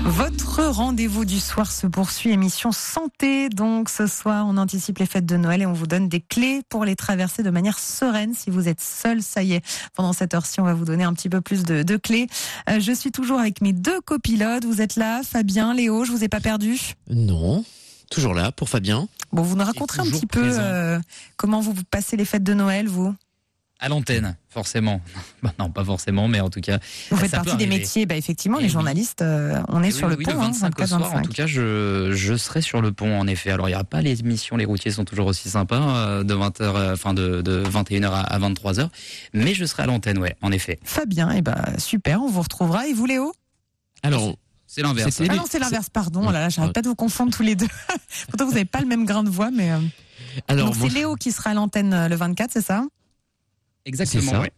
[0.04, 3.48] Votre rendez-vous du soir se poursuit, émission santé.
[3.48, 6.60] Donc ce soir, on anticipe les fêtes de Noël et on vous donne des clés
[6.68, 8.34] pour les traverser de manière sereine.
[8.34, 11.14] Si vous êtes seul, ça y est, pendant cette heure-ci, on va vous donner un
[11.14, 12.26] petit peu plus de, de clés.
[12.68, 14.64] Euh, je suis toujours avec mes deux copilotes.
[14.64, 16.78] Vous êtes là, Fabien, Léo, je vous ai pas perdu.
[17.08, 17.64] Non,
[18.10, 19.08] toujours là pour Fabien.
[19.32, 20.98] Bon, vous nous raconterez un petit peu euh,
[21.36, 23.14] comment vous passez les fêtes de Noël, vous?
[23.82, 25.00] À l'antenne, forcément.
[25.42, 26.78] Bah non, pas forcément, mais en tout cas.
[27.10, 28.72] Vous faites partie des métiers, bah effectivement, Eh les oui.
[28.74, 31.20] journalistes, euh, on est Oui, sur le oui, pont, le hein, 25 au soir, en
[31.20, 31.22] 24-25.
[31.22, 33.50] tout cas, je, je serai sur le pont, en effet.
[33.52, 36.34] Alors, il n'y aura pas les émissions, les routiers sont toujours aussi sympas, euh, de
[36.34, 38.90] 20h, euh, enfin, de, de 21h à, à 23h.
[39.32, 40.78] Mais je serai à l'antenne, ouais, en effet.
[40.84, 42.86] Fabien, et bah super, on vous retrouvera.
[42.86, 43.32] Et vous, Léo?
[44.02, 44.34] Alors,
[44.72, 45.20] C'est l'inverse.
[45.28, 46.22] Ah non, c'est l'inverse, pardon.
[46.28, 47.66] Oh là là, j'arrête pas de vous confondre tous les deux.
[48.28, 49.72] Pourtant, vous n'avez pas le même grain de voix, mais.
[49.72, 49.80] euh,
[50.46, 52.84] alors Donc, moi, c'est Léo qui sera à l'antenne euh, le 24, c'est ça?
[53.84, 54.40] Exactement, C'est ça.
[54.40, 54.52] ouais.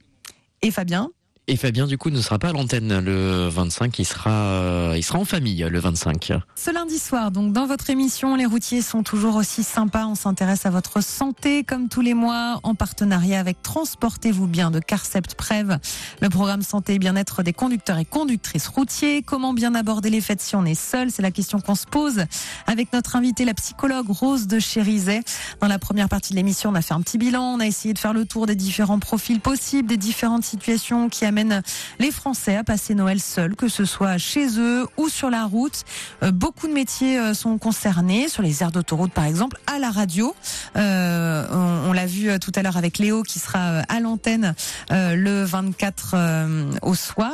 [0.60, 1.08] Et Fabien?
[1.48, 5.02] Et Fabien du coup ne sera pas à l'antenne le 25, il sera, euh, il
[5.02, 6.34] sera en famille le 25.
[6.54, 10.06] Ce lundi soir, donc dans votre émission, les routiers sont toujours aussi sympas.
[10.06, 14.78] On s'intéresse à votre santé comme tous les mois en partenariat avec Transportez-vous bien de
[14.78, 15.78] Carcept Prev,
[16.20, 19.22] le programme santé et bien-être des conducteurs et conductrices routiers.
[19.22, 21.10] Comment bien aborder les fêtes si on est seul?
[21.10, 22.24] C'est la question qu'on se pose
[22.68, 25.22] avec notre invitée, la psychologue Rose de Chérizet.
[25.60, 27.42] Dans la première partie de l'émission, on a fait un petit bilan.
[27.56, 31.24] On a essayé de faire le tour des différents profils possibles, des différentes situations qui
[31.32, 31.62] amène
[31.98, 35.84] les Français à passer Noël seuls, que ce soit chez eux ou sur la route.
[36.22, 39.90] Euh, beaucoup de métiers euh, sont concernés, sur les aires d'autoroute par exemple, à la
[39.90, 40.34] radio.
[40.76, 41.46] Euh,
[41.86, 44.54] on, l'a vu tout à l'heure avec Léo qui sera à l'antenne
[44.90, 47.32] le 24 euh, au soir.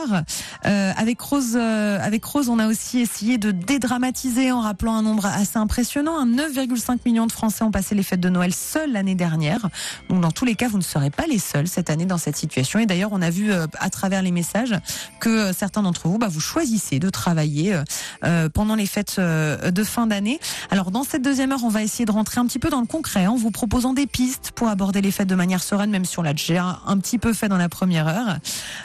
[0.62, 5.58] Avec Rose, avec Rose, on a aussi essayé de dédramatiser en rappelant un nombre assez
[5.58, 6.18] impressionnant.
[6.18, 6.26] hein.
[6.26, 9.68] 9,5 millions de Français ont passé les fêtes de Noël seuls l'année dernière.
[10.08, 12.36] Donc dans tous les cas, vous ne serez pas les seuls cette année dans cette
[12.36, 12.78] situation.
[12.78, 14.74] Et d'ailleurs, on a vu euh, à travers les messages
[15.18, 17.84] que euh, certains d'entre vous, bah, vous choisissez de travailler euh,
[18.22, 20.38] euh, pendant les fêtes de fin d'année.
[20.70, 22.86] Alors dans cette deuxième heure, on va essayer de rentrer un petit peu dans le
[22.86, 26.18] concret en vous proposant des pistes pour aborder les fêtes de manière sereine, même si
[26.18, 28.38] on l'a déjà un petit peu fait dans la première heure.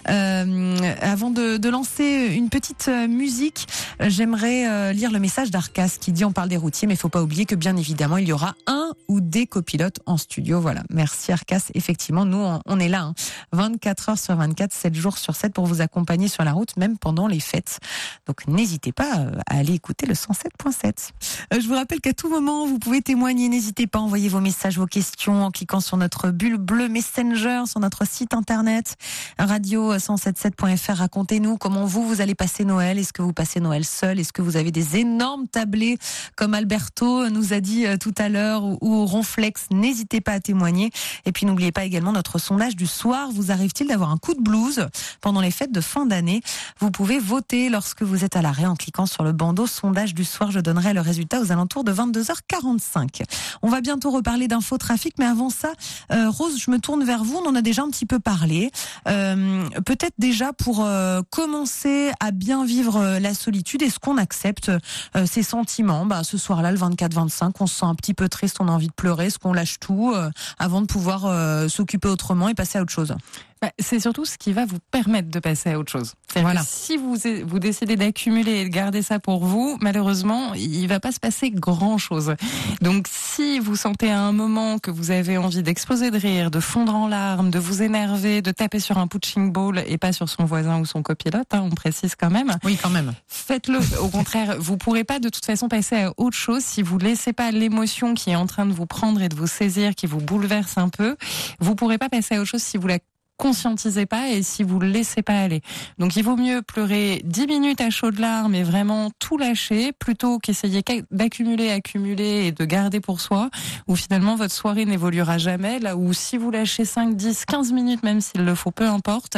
[0.06, 3.68] Avant de, lancer une petite musique,
[4.00, 7.22] j'aimerais lire le message d'Arcas qui dit on parle des routiers, mais il faut pas
[7.22, 10.62] oublier que bien évidemment il y aura un ou des copilotes en studio.
[10.62, 11.72] Voilà, merci Arcas.
[11.74, 13.14] Effectivement, nous on, est là, hein.
[13.52, 16.98] 24 heures sur 24, 7 jours sur 7 pour vous accompagner sur la route, même
[16.98, 17.80] pendant les fêtes.
[18.28, 21.10] Donc n'hésitez pas euh, à aller écouter le 107.7.
[21.54, 23.50] Euh, Je vous rappelle qu'à tout moment, vous pouvez témoigner.
[23.50, 27.64] N'hésitez pas à envoyer vos messages, vos questions en cliquant sur notre bulle bleue Messenger,
[27.66, 28.96] sur notre site internet
[29.40, 30.94] radio177.fr.
[30.94, 33.00] Racontez-nous comment vous, vous allez passer Noël.
[33.00, 34.20] Est-ce que vous passez Noël seul?
[34.20, 35.98] Est-ce que vous avez des énormes tablés
[36.36, 39.66] comme Alberto nous a dit euh, tout à l'heure ou, ou Ronflex?
[39.72, 40.92] N'hésitez pas à témoigner.
[41.26, 43.30] Et puis n'oubliez pas également notre sondage du soir.
[43.34, 44.83] Vous arrive-t-il d'avoir un coup de blues?
[45.22, 46.42] Pendant les fêtes de fin d'année
[46.80, 50.24] Vous pouvez voter lorsque vous êtes à l'arrêt en cliquant sur le bandeau sondage du
[50.24, 50.52] soir.
[50.52, 53.24] Je donnerai le résultat aux alentours de 22h45.
[53.62, 55.74] On va bientôt reparler d'infotrafic, mais avant ça,
[56.12, 57.38] euh, Rose, je me tourne vers vous.
[57.44, 58.72] On en a déjà un petit peu parlé.
[59.08, 64.70] Euh, Peut-être déjà pour euh, commencer à bien vivre euh, la solitude, est-ce qu'on accepte
[64.70, 66.06] euh, ces sentiments?
[66.06, 68.88] Bah, Ce soir-là, le 24-25, on se sent un petit peu triste, on a envie
[68.88, 70.30] de pleurer, est-ce qu'on lâche tout euh,
[70.60, 71.22] avant de pouvoir
[71.70, 73.16] s'occuper autrement et passer à autre chose?
[73.64, 76.16] Bah, c'est surtout ce qui va vous permettre de passer à autre chose.
[76.36, 76.60] Voilà.
[76.60, 81.00] que Si vous, vous décidez d'accumuler et de garder ça pour vous, malheureusement, il va
[81.00, 82.36] pas se passer grand-chose.
[82.82, 86.60] Donc, si vous sentez à un moment que vous avez envie d'exploser de rire, de
[86.60, 90.28] fondre en larmes, de vous énerver, de taper sur un punching ball et pas sur
[90.28, 93.14] son voisin ou son copilote, hein, on précise quand même, Oui, quand même.
[93.30, 93.80] faites-le.
[94.02, 97.32] Au contraire, vous pourrez pas de toute façon passer à autre chose si vous laissez
[97.32, 100.20] pas l'émotion qui est en train de vous prendre et de vous saisir, qui vous
[100.20, 101.16] bouleverse un peu.
[101.62, 103.00] Vous pourrez pas passer à autre chose si vous la
[103.38, 105.62] conscientisez pas et si vous le laissez pas aller.
[105.98, 110.40] Donc il vaut mieux pleurer 10 minutes à chaudes larmes et vraiment tout lâcher plutôt
[110.40, 113.50] qu'essayer d'accumuler, accumuler et de garder pour soi
[113.88, 118.04] où finalement votre soirée n'évoluera jamais là où si vous lâchez 5, 10, 15 minutes
[118.04, 119.38] même s'il le faut, peu importe,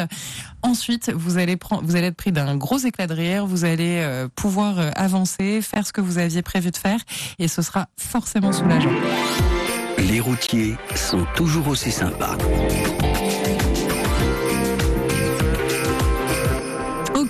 [0.61, 3.99] ensuite vous allez prendre vous allez être pris d'un gros éclat de rire, vous allez
[4.01, 6.99] euh, pouvoir euh, avancer, faire ce que vous aviez prévu de faire
[7.39, 8.91] et ce sera forcément soulageant.
[9.97, 12.37] Les routiers sont toujours aussi sympas.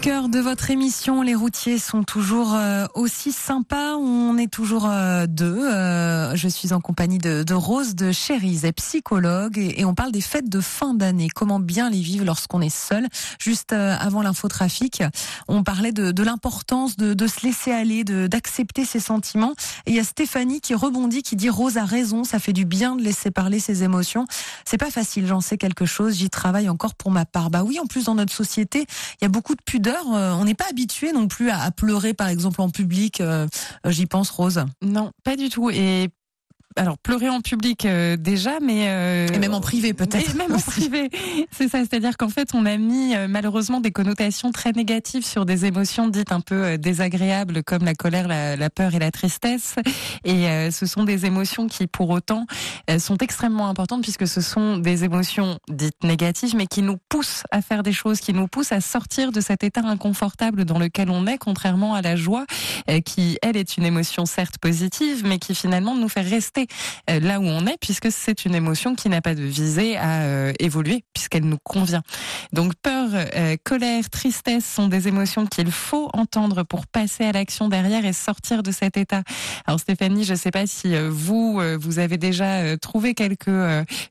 [0.06, 3.96] Cœur de votre émission, les routiers sont toujours euh, aussi sympas.
[3.96, 5.66] On est toujours euh, deux.
[5.66, 10.22] Euh, je suis en compagnie de, de Rose de Chérise, psychologue, et, on parle des
[10.22, 11.28] fêtes de fin d'année.
[11.34, 13.08] Comment bien les vivre lorsqu'on est seul.
[13.40, 15.02] Juste avant l'infotrafic,
[15.48, 19.54] on parlait de, de l'importance de, de se laisser aller, d'accepter ses sentiments.
[19.88, 22.66] Et il y a Stéphanie qui rebondit, qui dit Rose a raison, ça fait du
[22.66, 24.28] bien de laisser parler ses émotions.
[24.66, 26.14] C'est pas facile, j'en sais quelque chose.
[26.18, 27.50] J'y travaille encore pour ma part.
[27.50, 28.86] Bah oui, en plus dans notre société,
[29.20, 29.95] il y a beaucoup de pudeur.
[30.14, 33.22] Euh, on n'est pas habitué non plus à, à pleurer, par exemple, en public.
[33.22, 33.48] euh,
[33.88, 34.64] J'y pense, Rose.
[34.82, 35.70] Non, pas du tout.
[35.70, 36.10] Et
[36.76, 40.34] alors pleurer en public euh, déjà, mais euh, Et même en privé, peut-être.
[40.34, 41.10] Et même en privé,
[41.52, 41.80] c'est ça.
[41.80, 46.08] C'est-à-dire qu'en fait, on a mis euh, malheureusement des connotations très négatives sur des émotions
[46.08, 49.76] dites un peu euh, désagréables, comme la colère, la, la peur et la tristesse.
[50.26, 52.46] Et euh, ce sont des émotions qui, pour autant,
[52.90, 57.44] euh, sont extrêmement importantes puisque ce sont des émotions dites négatives, mais qui nous poussent
[57.52, 61.10] à faire des choses, qui nous poussent à sortir de cet état inconfortable dans lequel
[61.10, 62.46] on est, contrairement à la joie,
[62.90, 66.65] euh, qui elle est une émotion certes positive, mais qui finalement nous fait rester
[67.10, 70.22] euh, là où on est, puisque c'est une émotion qui n'a pas de visée à
[70.22, 72.02] euh, évoluer, puisqu'elle nous convient.
[72.54, 77.68] Donc peur, euh, colère, tristesse sont des émotions qu'il faut entendre pour passer à l'action
[77.70, 79.24] derrière et sortir de cet état.
[79.66, 83.52] Alors Stéphanie, je ne sais pas si vous, vous avez déjà trouvé quelques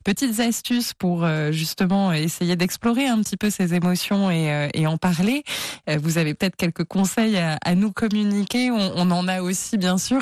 [0.05, 5.44] petites astuces pour justement essayer d'explorer un petit peu ces émotions et, en parler.
[5.86, 8.70] Vous avez peut-être quelques conseils à, nous communiquer.
[8.70, 10.20] On, on en a aussi, bien sûr.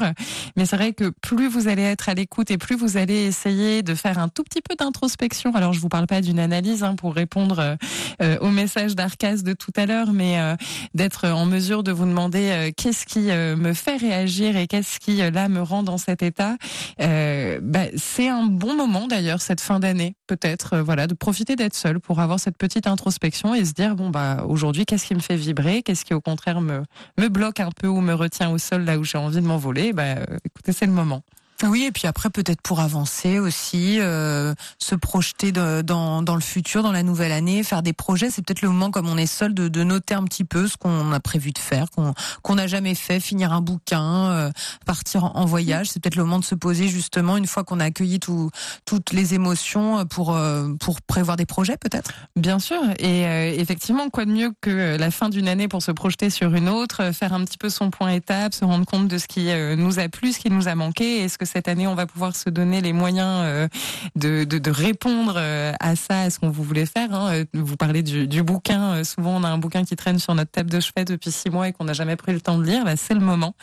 [0.56, 3.82] Mais c'est vrai que plus vous allez être à l'écoute et plus vous allez essayer
[3.82, 5.56] de faire un tout petit peu d'introspection.
[5.56, 7.76] Alors je vous parle pas d'une analyse hein, pour répondre
[8.22, 10.54] euh, au message d'Arcas de tout à l'heure, mais euh,
[10.94, 15.16] d'être en mesure de vous demander euh, qu'est-ce qui me fait réagir et qu'est-ce qui
[15.16, 16.56] là me rend dans cet état.
[16.98, 21.98] Bah, c'est un bon moment d'ailleurs cette fin d'année, peut-être, voilà, de profiter d'être seul
[21.98, 25.36] pour avoir cette petite introspection et se dire bon bah aujourd'hui qu'est-ce qui me fait
[25.36, 26.82] vibrer, qu'est-ce qui au contraire me
[27.18, 29.92] me bloque un peu ou me retient au sol là où j'ai envie de m'envoler?
[29.92, 30.14] Bah
[30.44, 31.22] écoutez, c'est le moment.
[31.64, 36.82] Oui, et puis après peut-être pour avancer aussi, euh, se projeter dans, dans le futur,
[36.82, 38.30] dans la nouvelle année, faire des projets.
[38.30, 40.76] C'est peut-être le moment, comme on est seul, de, de noter un petit peu ce
[40.76, 44.50] qu'on a prévu de faire, qu'on qu'on n'a jamais fait, finir un bouquin, euh,
[44.86, 45.90] partir en, voyage.
[45.90, 48.50] C'est peut-être le moment de se poser justement une fois qu'on a accueilli tout,
[48.84, 52.12] toutes les émotions pour euh, pour prévoir des projets peut-être.
[52.36, 53.22] Bien sûr, et
[53.60, 57.12] effectivement, quoi de mieux que la fin d'une année pour se projeter sur une autre,
[57.12, 60.08] faire un petit peu son point étape, se rendre compte de ce qui nous a
[60.08, 62.48] plu, ce qui nous a manqué, et ce que cette année, on va pouvoir se
[62.48, 63.68] donner les moyens euh,
[64.16, 67.12] de, répondre euh, à ça, à ce qu'on vous voulait faire.
[67.12, 67.34] Hein.
[67.34, 69.04] Euh, vous parlez du, bouquin.
[69.04, 71.68] Souvent, on a un bouquin qui traîne sur notre table de chevet depuis six mois
[71.68, 72.84] et qu'on n'a jamais pris le temps de lire.
[72.96, 73.54] C'est le moment.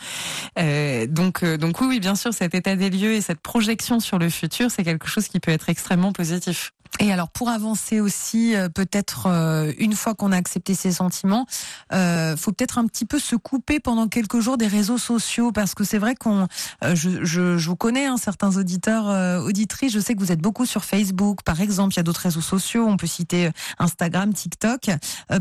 [0.56, 4.70] Donc, donc oui, bien sûr, cet état des lieux et cette projection sur le futur,
[4.70, 6.72] c'est quelque chose qui peut être extrêmement positif.
[6.98, 11.46] Et alors pour avancer aussi, euh, peut-être euh, une fois qu'on a accepté ses sentiments,
[11.92, 15.74] euh, faut peut-être un petit peu se couper pendant quelques jours des réseaux sociaux parce
[15.74, 16.48] que c'est vrai qu'on,
[16.84, 19.06] euh, je, je, je, vous connais, hein, certains auditeurs,
[19.44, 21.94] auditrices, je sais que vous êtes beaucoup sur Facebook, par exemple.
[21.94, 24.90] Il y a d'autres réseaux sociaux, on peut citer Instagram, TikTok.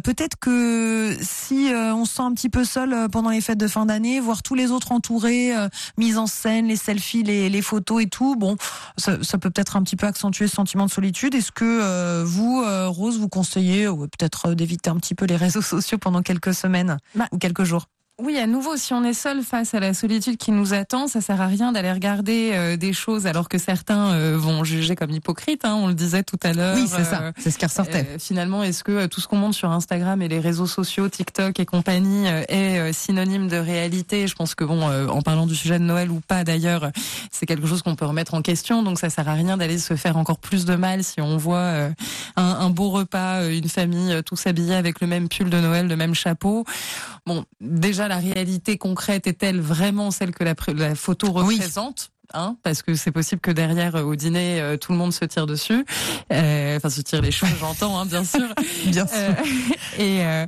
[0.03, 3.85] peut-être que si on se sent un petit peu seul pendant les fêtes de fin
[3.85, 5.53] d'année, voir tous les autres entourés,
[5.97, 8.55] mise en scène, les selfies, les, les photos et tout, bon,
[8.97, 12.23] ça, ça peut peut-être un petit peu accentuer ce sentiment de solitude est-ce que euh,
[12.25, 16.53] vous, euh, Rose, vous conseillez peut-être d'éviter un petit peu les réseaux sociaux pendant quelques
[16.53, 17.87] semaines bah, ou quelques jours?
[18.21, 21.21] Oui, à nouveau, si on est seul face à la solitude qui nous attend, ça
[21.21, 25.11] sert à rien d'aller regarder euh, des choses alors que certains euh, vont juger comme
[25.11, 25.63] hypocrites.
[25.63, 26.75] Hein, on le disait tout à l'heure.
[26.75, 27.21] Oui, c'est ça.
[27.21, 28.17] Euh, c'est ce qui ressortait.
[28.19, 31.65] finalement, est-ce que tout ce qu'on montre sur Instagram et les réseaux sociaux, TikTok et
[31.65, 34.27] compagnie, est synonyme de réalité?
[34.27, 36.91] Je pense que bon, en parlant du sujet de Noël ou pas d'ailleurs,
[37.31, 38.83] c'est quelque chose qu'on peut remettre en question.
[38.83, 41.87] Donc ça sert à rien d'aller se faire encore plus de mal si on voit
[42.35, 45.95] un, un, beau repas, une famille tous habillés avec le même pull de Noël, le
[45.95, 46.65] même chapeau.
[47.25, 52.83] Bon, déjà la réalité concrète est-elle vraiment celle que la, la photo représente Hein, parce
[52.83, 55.83] que c'est possible que derrière au dîner euh, tout le monde se tire dessus,
[56.31, 58.47] euh, enfin se tire les cheveux, j'entends, hein, bien sûr.
[58.85, 59.17] bien sûr.
[59.17, 59.33] Euh,
[59.97, 60.45] et, euh,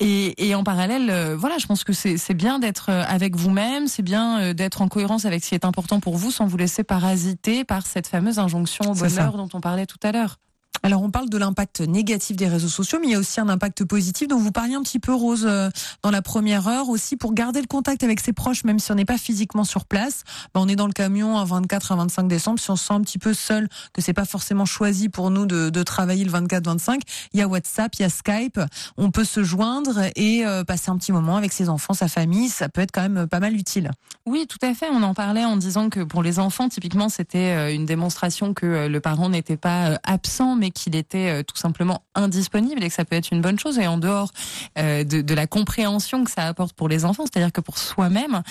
[0.00, 4.52] et, et en parallèle, voilà, je pense que c'est bien d'être avec vous-même, c'est bien
[4.52, 7.86] d'être en cohérence avec ce qui est important pour vous, sans vous laisser parasiter par
[7.86, 10.36] cette fameuse injonction au bonheur dont on parlait tout à l'heure.
[10.82, 13.48] Alors on parle de l'impact négatif des réseaux sociaux, mais il y a aussi un
[13.48, 15.70] impact positif dont vous parliez un petit peu, Rose, euh,
[16.02, 18.94] dans la première heure aussi, pour garder le contact avec ses proches, même si on
[18.94, 20.24] n'est pas physiquement sur place.
[20.54, 22.92] Ben, on est dans le camion à 24 à 25 décembre, si on se sent
[22.92, 26.30] un petit peu seul, que c'est pas forcément choisi pour nous de, de travailler le
[26.30, 27.00] 24-25,
[27.32, 28.60] il y a WhatsApp, il y a Skype,
[28.98, 32.50] on peut se joindre et euh, passer un petit moment avec ses enfants, sa famille,
[32.50, 33.90] ça peut être quand même pas mal utile.
[34.26, 34.88] Oui, tout à fait.
[34.90, 38.86] On en parlait en disant que pour les enfants, typiquement, c'était euh, une démonstration que
[38.86, 43.16] le parent n'était pas absent, qu'il était euh, tout simplement indisponible et que ça peut
[43.16, 43.78] être une bonne chose.
[43.78, 44.30] Et en dehors
[44.78, 48.42] euh, de, de la compréhension que ça apporte pour les enfants, c'est-à-dire que pour soi-même,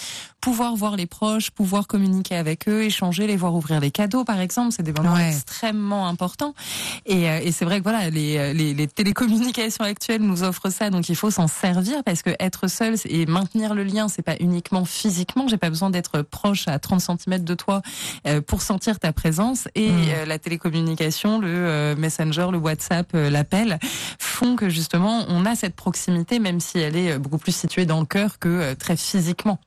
[0.41, 4.39] pouvoir voir les proches, pouvoir communiquer avec eux, échanger, les voir ouvrir les cadeaux, par
[4.39, 6.53] exemple, c'est des moments extrêmement importants.
[7.05, 10.89] Et, euh, et c'est vrai que voilà, les, les, les, télécommunications actuelles nous offrent ça,
[10.89, 14.35] donc il faut s'en servir parce que être seul et maintenir le lien, c'est pas
[14.39, 15.47] uniquement physiquement.
[15.47, 17.81] J'ai pas besoin d'être proche à 30 cm de toi
[18.47, 19.67] pour sentir ta présence.
[19.75, 20.27] Et mmh.
[20.27, 23.79] la télécommunication, le Messenger, le WhatsApp, euh, l'appel,
[24.19, 27.85] font que justement on a cette proximité, même si elle est euh, beaucoup plus située
[27.85, 29.59] dans le cœur que euh, très physiquement.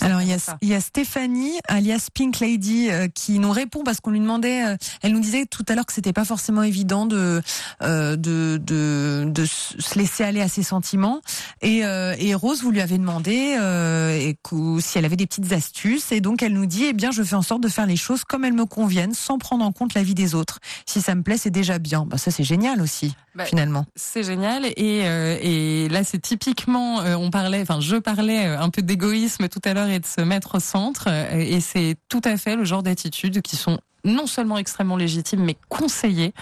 [0.00, 3.82] Alors il y, a, il y a Stéphanie, alias Pink Lady, euh, qui nous répond
[3.82, 6.62] parce qu'on lui demandait, euh, elle nous disait tout à l'heure que c'était pas forcément
[6.62, 7.42] évident de,
[7.82, 11.20] euh, de, de, de se laisser aller à ses sentiments.
[11.62, 14.36] Et, et Rose, vous lui avez demandé et
[14.80, 16.12] si elle avait des petites astuces.
[16.12, 18.24] Et donc elle nous dit, eh bien je fais en sorte de faire les choses
[18.24, 20.60] comme elles me conviennent, sans prendre en compte la vie des autres.
[20.86, 22.06] Si ça me plaît, c'est déjà bien.
[22.06, 23.86] Bah, ça c'est génial aussi, bah, finalement.
[23.96, 24.66] C'est génial.
[24.76, 29.69] Et, et là c'est typiquement, on parlait, enfin je parlais un peu d'égoïsme tout à
[29.76, 31.08] et de se mettre au centre.
[31.32, 35.56] Et c'est tout à fait le genre d'attitudes qui sont non seulement extrêmement légitimes, mais
[35.68, 36.32] conseillées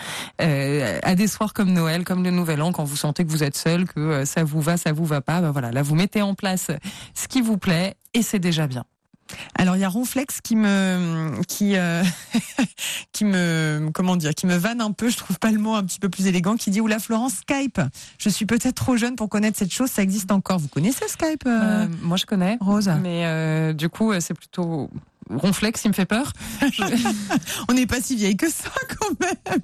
[0.41, 3.43] euh, à des soirs comme Noël, comme le Nouvel An, quand vous sentez que vous
[3.43, 5.41] êtes seul, que euh, ça vous va, ça vous va pas.
[5.41, 6.71] Ben voilà, là vous mettez en place
[7.15, 8.85] ce qui vous plaît et c'est déjà bien.
[9.55, 12.03] Alors il y a Ronflex qui me qui euh,
[13.13, 15.85] qui me comment dire qui me vanne un peu, je trouve pas le mot un
[15.85, 17.81] petit peu plus élégant qui dit oula Florence Skype.
[18.19, 20.59] Je suis peut-être trop jeune pour connaître cette chose, ça existe encore.
[20.59, 22.59] Vous connaissez Skype euh, Euh, moi, je connais.
[22.61, 22.91] Rose?
[23.03, 24.91] Mais euh, du coup, euh, c'est plutôt
[25.31, 26.33] Ronflex qui me fait peur.
[27.69, 29.61] On n'est pas si vieille que ça quand même.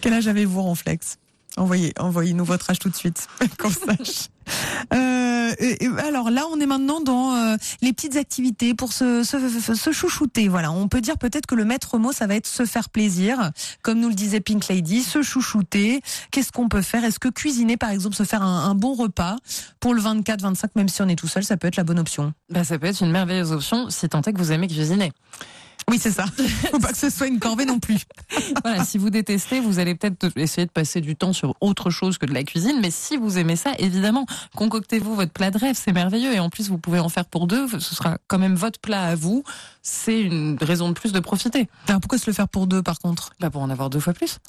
[0.00, 1.18] Quel âge avez-vous Ronflex?
[1.56, 3.26] Envoyez, envoyez-nous votre âge tout de suite,
[3.58, 4.28] qu'on sache.
[4.94, 5.52] Euh,
[5.98, 9.22] alors là, on est maintenant dans euh, les petites activités pour se,
[9.92, 10.48] chouchouter.
[10.48, 13.50] Voilà, on peut dire peut-être que le maître mot, ça va être se faire plaisir,
[13.82, 16.02] comme nous le disait Pink Lady, se chouchouter.
[16.30, 17.04] Qu'est-ce qu'on peut faire?
[17.04, 19.36] Est-ce que cuisiner, par exemple, se faire un, un bon repas
[19.80, 22.32] pour le 24-25, même si on est tout seul, ça peut être la bonne option?
[22.50, 25.12] Bah, ça peut être une merveilleuse option si tant est que vous aimez cuisiner.
[25.90, 26.26] Oui, c'est ça.
[26.70, 27.98] Faut pas que ce soit une corvée non plus.
[28.64, 32.18] voilà, si vous détestez, vous allez peut-être essayer de passer du temps sur autre chose
[32.18, 32.78] que de la cuisine.
[32.80, 34.26] Mais si vous aimez ça, évidemment,
[34.56, 36.32] concoctez-vous votre plat de rêve, c'est merveilleux.
[36.32, 37.68] Et en plus, vous pouvez en faire pour deux.
[37.68, 39.44] Ce sera quand même votre plat à vous.
[39.82, 41.68] C'est une raison de plus de profiter.
[41.88, 43.32] Alors pourquoi se le faire pour deux, par contre?
[43.40, 44.38] Bah, pour en avoir deux fois plus.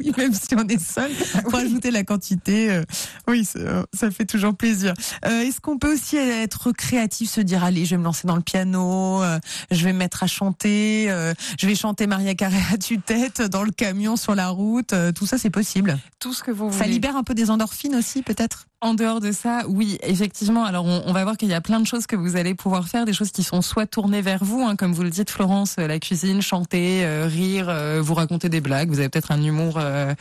[0.00, 1.10] Oui, même si on est seul,
[1.44, 2.82] pour ajouter la quantité, euh,
[3.28, 4.94] oui, ça, euh, ça fait toujours plaisir.
[5.26, 8.36] Euh, Est-ce qu'on peut aussi être créatif, se dire allez, je vais me lancer dans
[8.36, 9.38] le piano, euh,
[9.70, 13.62] je vais me mettre à chanter, euh, je vais chanter Maria Carré à tue-tête dans
[13.62, 15.98] le camion sur la route, euh, tout ça c'est possible.
[16.20, 16.90] Tout ce que vous Ça voulez.
[16.90, 18.66] libère un peu des endorphines aussi, peut-être?
[18.84, 20.64] En dehors de ça, oui, effectivement.
[20.64, 22.88] Alors, on, on va voir qu'il y a plein de choses que vous allez pouvoir
[22.88, 25.76] faire, des choses qui sont soit tournées vers vous, hein, comme vous le dites, Florence,
[25.78, 28.88] euh, la cuisine, chanter, euh, rire, euh, vous raconter des blagues.
[28.88, 30.14] Vous avez peut-être un humour euh,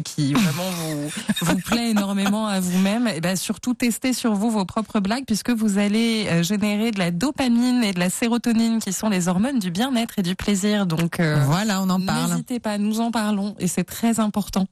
[0.00, 1.10] qui vraiment vous,
[1.42, 3.06] vous plaît énormément à vous-même.
[3.06, 7.12] Et ben, surtout, testez sur vous vos propres blagues, puisque vous allez générer de la
[7.12, 10.86] dopamine et de la sérotonine, qui sont les hormones du bien-être et du plaisir.
[10.86, 12.32] Donc, Voilà, on en parle.
[12.32, 14.66] n'hésitez pas, nous en parlons, et c'est très important.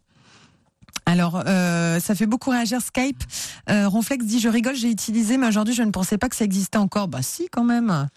[1.10, 3.20] Alors, euh, ça fait beaucoup réagir Skype.
[3.68, 6.44] Euh, Ronflex dit, je rigole, j'ai utilisé, mais aujourd'hui, je ne pensais pas que ça
[6.44, 7.08] existait encore.
[7.08, 8.08] Bah si, quand même.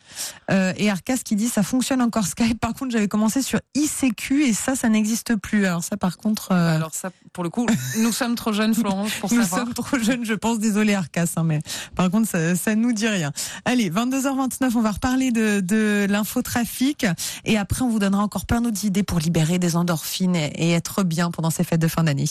[0.51, 2.59] Euh, et Arcas qui dit, ça fonctionne encore Skype.
[2.59, 5.65] Par contre, j'avais commencé sur ICQ et ça, ça n'existe plus.
[5.65, 7.65] Alors ça, par contre, euh, Alors ça, pour le coup,
[7.97, 9.61] nous sommes trop jeunes, Florence, pour nous savoir.
[9.61, 10.59] sommes trop jeunes, je pense.
[10.59, 11.61] Désolé Arcas, hein, mais
[11.95, 13.31] par contre, ça, ça nous dit rien.
[13.65, 17.07] Allez, 22h29, on va reparler de, de l'infotrafic
[17.43, 20.71] et après, on vous donnera encore plein d'autres idées pour libérer des endorphines et, et
[20.73, 22.25] être bien pendant ces fêtes de fin d'année.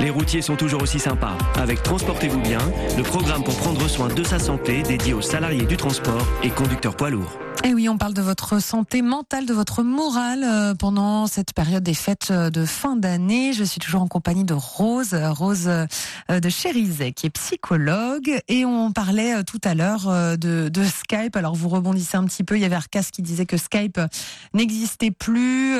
[0.00, 1.36] Les routiers sont toujours aussi sympas.
[1.56, 2.60] Avec Transportez-vous bien,
[2.96, 6.96] le programme pour prendre soin de sa santé dédié aux salariés du transport et conducteurs
[6.96, 7.38] poids lourds.
[7.64, 11.82] Et oui, on parle de votre santé mentale, de votre morale euh, pendant cette période
[11.82, 13.52] des fêtes euh, de fin d'année.
[13.52, 15.68] Je suis toujours en compagnie de Rose, euh, Rose
[16.28, 18.30] de Chérizet, qui est psychologue.
[18.46, 20.06] Et on parlait tout à l'heure
[20.38, 21.34] de, Skype.
[21.34, 22.56] Alors vous rebondissez un petit peu.
[22.56, 24.00] Il y avait Arcas qui disait que Skype
[24.54, 25.76] n'existait plus.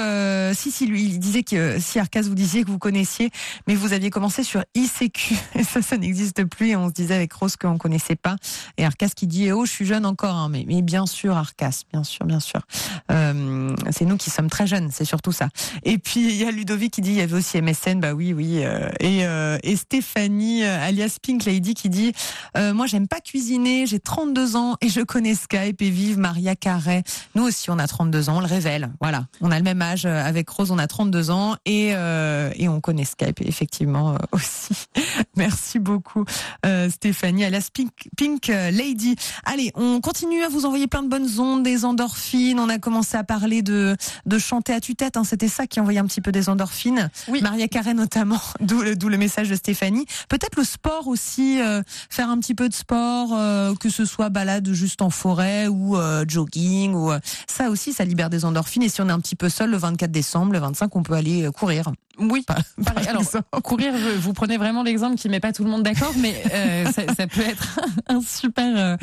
[0.55, 3.31] Si, si, lui, il disait que si Arcas vous disiez que vous connaissiez,
[3.67, 5.35] mais vous aviez commencé sur ICQ.
[5.59, 6.69] Et ça, ça n'existe plus.
[6.71, 8.37] Et on se disait avec Rose qu'on connaissait pas.
[8.77, 10.35] Et Arcas qui dit, oh, je suis jeune encore.
[10.35, 10.49] hein.
[10.49, 12.61] mais, bien sûr, Arcas, bien sûr, bien sûr.
[13.11, 15.49] Euh, c'est nous qui sommes très jeunes, c'est surtout ça.
[15.85, 18.01] Et puis, il y a Ludovic qui dit, il y avait aussi MSN.
[18.01, 18.65] Bah oui, oui.
[18.65, 22.13] euh, et, euh, et Stéphanie, alias Pink Lady, qui dit,
[22.57, 27.03] moi, j'aime pas cuisiner, j'ai 32 ans et je connais Skype et vive Maria Carré.
[27.35, 28.91] Nous aussi, on a 32 ans, on le révèle.
[29.01, 29.27] Voilà.
[29.41, 33.05] On a le même âge avec Rose, on a 32 ans et, et on connaît
[33.05, 34.87] Skype, effectivement, euh, aussi.
[35.37, 36.25] Merci beaucoup,
[36.67, 39.17] euh, Stéphanie, alias Pink, Pink euh, Lady.
[39.45, 42.59] Allez, on continue à vous envoyer plein de bonnes ondes, des endorphines.
[42.59, 43.97] On a commencé à parler de,
[44.27, 45.17] de chanter à tue-tête.
[45.17, 47.11] Hein, C'était ça qui envoyait un petit peu des endorphines.
[47.29, 47.41] Oui.
[47.43, 50.07] Maria Carré notamment, d'où le, message de Stéphanie.
[50.29, 53.31] Peut-être le sport aussi, euh, faire un petit peu de sport,
[53.79, 55.97] que ce soit balade juste en forêt ou
[56.29, 56.95] jogging.
[56.95, 57.11] ou
[57.49, 58.83] Ça aussi, ça libère des endorphines.
[58.83, 61.15] Et si on est un petit peu seul le 24 décembre, le 25, on peut
[61.15, 61.91] aller courir.
[62.19, 62.43] Oui.
[62.43, 63.07] Par- Pareil.
[63.09, 63.23] Alors,
[63.63, 67.03] courir, vous prenez vraiment l'exemple qui met pas tout le monde d'accord, mais euh, ça,
[67.15, 68.97] ça peut être un super, euh,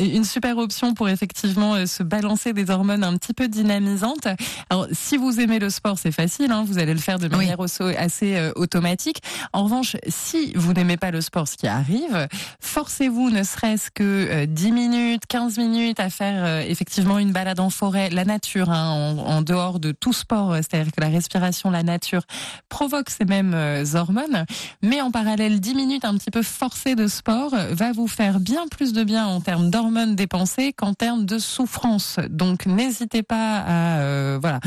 [0.00, 4.26] une super option pour effectivement euh, se balancer des hormones un petit peu dynamisantes.
[4.70, 7.58] Alors, si vous aimez le sport, c'est facile, hein, vous allez le faire de manière
[7.98, 9.22] assez euh, automatique.
[9.52, 12.28] En revanche, si vous n'aimez pas le sport, ce qui arrive,
[12.60, 17.70] forcez-vous ne serait-ce que euh, 10 minutes, 15 minutes à faire effectivement une balade en
[17.70, 21.82] forêt, la nature, hein, en, en dehors de tout sport, c'est-à-dire que la respiration, la
[21.82, 22.22] nature
[22.68, 23.84] provoque ces mêmes euh,
[24.82, 28.40] mais en parallèle, 10 minutes un petit peu forcées de sport euh, va vous faire
[28.40, 32.18] bien plus de bien en termes d'hormones dépensées qu'en termes de souffrance.
[32.28, 34.60] Donc n'hésitez pas à euh, voilà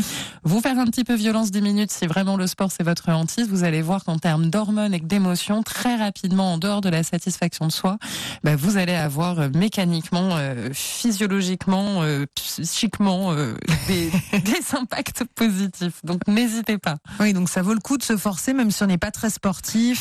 [0.43, 3.47] vous faire un petit peu violence 10 minutes si vraiment le sport c'est votre hantise.
[3.49, 7.67] Vous allez voir qu'en termes d'hormones et d'émotions, très rapidement, en dehors de la satisfaction
[7.67, 7.97] de soi,
[8.43, 10.37] bah, vous allez avoir euh, mécaniquement,
[10.73, 12.01] physiologiquement,
[12.35, 13.33] psychiquement
[13.87, 16.03] des impacts positifs.
[16.03, 16.97] Donc n'hésitez pas.
[17.19, 19.29] Oui, donc ça vaut le coup de se forcer, même si on n'est pas très
[19.29, 19.46] sportif,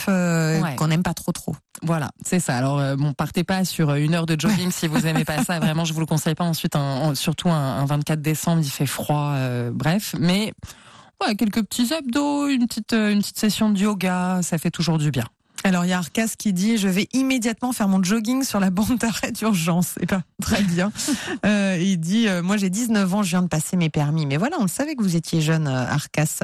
[0.09, 0.75] euh, Ouais.
[0.77, 1.55] qu'on n'aime pas trop trop.
[1.83, 2.57] Voilà, c'est ça.
[2.57, 5.59] Alors euh, bon, partez pas sur une heure de jogging si vous aimez pas ça.
[5.61, 6.45] Vraiment, je vous le conseille pas.
[6.45, 6.81] Ensuite, un-
[7.11, 9.33] un- surtout un, un 24 décembre, il fait froid.
[9.35, 10.53] euh, bref, mais
[11.25, 14.99] ouais, quelques petits abdos, une petite euh, une petite session de yoga, ça fait toujours
[14.99, 15.25] du bien.
[15.67, 18.71] Alors il y a Arcas qui dit je vais immédiatement faire mon jogging sur la
[18.71, 19.95] bande d'arrêt d'urgence.
[20.01, 20.93] Et ben très bien.
[21.45, 24.27] Euh, il dit euh, moi j'ai 19 ans, je viens de passer mes permis.
[24.27, 26.41] Mais voilà, on le savait que vous étiez jeune euh, Arcas.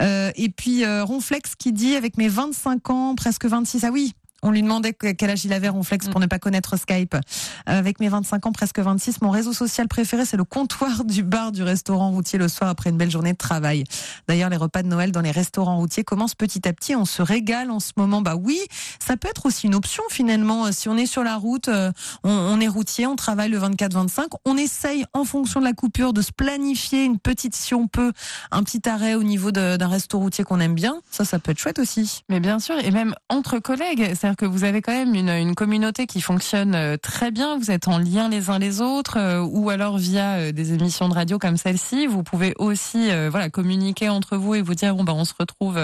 [0.00, 3.84] Et puis Ronflex qui dit avec mes 25 ans, presque 26.
[3.84, 4.14] Ah oui.
[4.42, 7.14] On lui demandait que- quel âge il avait, Ronflex, pour ne pas connaître Skype.
[7.14, 7.18] Euh,
[7.66, 11.50] Avec mes 25 ans, presque 26, mon réseau social préféré, c'est le comptoir du bar
[11.52, 13.84] du restaurant routier le soir après une belle journée de travail.
[14.28, 16.94] D'ailleurs, les repas de Noël dans les restaurants routiers commencent petit à petit.
[16.94, 18.20] On se régale en ce moment.
[18.22, 18.58] Bah oui,
[19.04, 20.70] ça peut être aussi une option finalement.
[20.72, 21.90] Si on est sur la route, euh,
[22.24, 26.22] on, est routier, on travaille le 24-25, on essaye en fonction de la coupure de
[26.22, 28.12] se planifier une petite, si on peut,
[28.50, 31.00] un petit arrêt au niveau d'un resto routier qu'on aime bien.
[31.10, 32.22] Ça, ça peut être chouette aussi.
[32.28, 35.54] Mais bien sûr, et même entre collègues, c'est-à-dire que vous avez quand même une, une
[35.54, 39.40] communauté qui fonctionne euh, très bien, vous êtes en lien les uns les autres, euh,
[39.40, 43.48] ou alors via euh, des émissions de radio comme celle-ci, vous pouvez aussi euh, voilà
[43.48, 45.78] communiquer entre vous et vous dire bon bah on se retrouve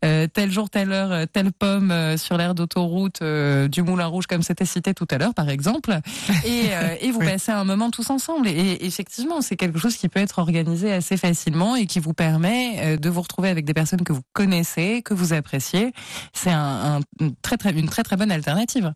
[0.00, 4.92] tel jour, telle heure, telle pomme sur l'aire d'autoroute du Moulin Rouge comme c'était cité
[4.94, 5.96] tout à l'heure par exemple,
[6.44, 7.26] et, et vous Oui.
[7.26, 8.48] passez un moment tous ensemble.
[8.48, 12.14] Et, et effectivement, c'est quelque chose qui peut être organisé assez facilement et qui vous
[12.14, 15.92] permet de vous retrouver avec des personnes que vous connaissez, que vous appréciez.
[16.32, 18.92] C'est un, un- très très une très très bonne alternative.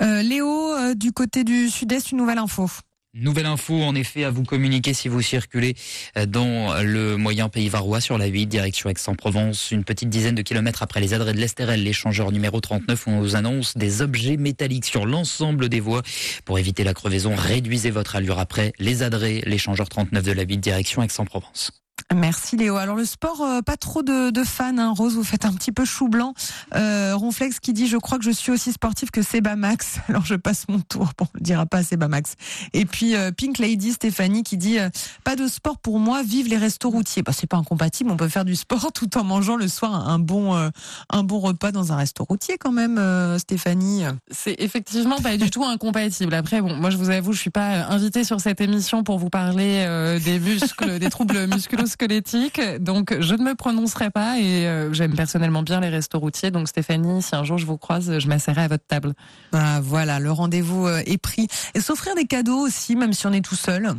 [0.00, 2.68] Euh, Léo, euh, du côté du sud-est, une nouvelle info.
[3.14, 5.74] Nouvelle info, en effet, à vous communiquer si vous circulez
[6.16, 10.42] euh, dans le moyen pays varois sur la 8, direction Aix-en-Provence, une petite dizaine de
[10.42, 14.86] kilomètres après les adrets de l'Estérel, l'échangeur numéro 39, on vous annonce des objets métalliques
[14.86, 16.02] sur l'ensemble des voies.
[16.44, 20.58] Pour éviter la crevaison, réduisez votre allure après les adrets, l'échangeur 39 de la 8,
[20.58, 21.81] direction Aix-en-Provence.
[22.14, 22.76] Merci Léo.
[22.76, 24.76] Alors le sport, euh, pas trop de, de fans.
[24.76, 24.92] Hein.
[24.96, 26.34] Rose, vous faites un petit peu chou blanc.
[26.74, 29.98] Euh, Ronflex qui dit, je crois que je suis aussi sportif que Seba Max.
[30.08, 31.12] Alors je passe mon tour.
[31.16, 32.34] Bon, on le dira pas Seba Max.
[32.72, 34.90] Et puis euh, Pink Lady Stéphanie qui dit, euh,
[35.24, 36.22] pas de sport pour moi.
[36.22, 37.22] Vive les restos routiers.
[37.22, 38.10] Bah c'est pas incompatible.
[38.10, 40.68] On peut faire du sport tout en mangeant le soir un bon euh,
[41.10, 44.04] un bon repas dans un resto routier quand même, euh, Stéphanie.
[44.30, 46.34] C'est effectivement pas du tout incompatible.
[46.34, 49.30] Après, bon, moi je vous avoue, je suis pas invitée sur cette émission pour vous
[49.30, 51.46] parler des muscles, des troubles
[51.82, 54.38] musculo-squelettiques, donc je ne me prononcerai pas.
[54.38, 56.50] Et euh, j'aime personnellement bien les restos routiers.
[56.50, 59.14] Donc Stéphanie, si un jour je vous croise, je m'asserai à votre table.
[59.52, 61.48] Ah, voilà, le rendez-vous euh, est pris.
[61.74, 63.94] Et s'offrir des cadeaux aussi, même si on est tout seul.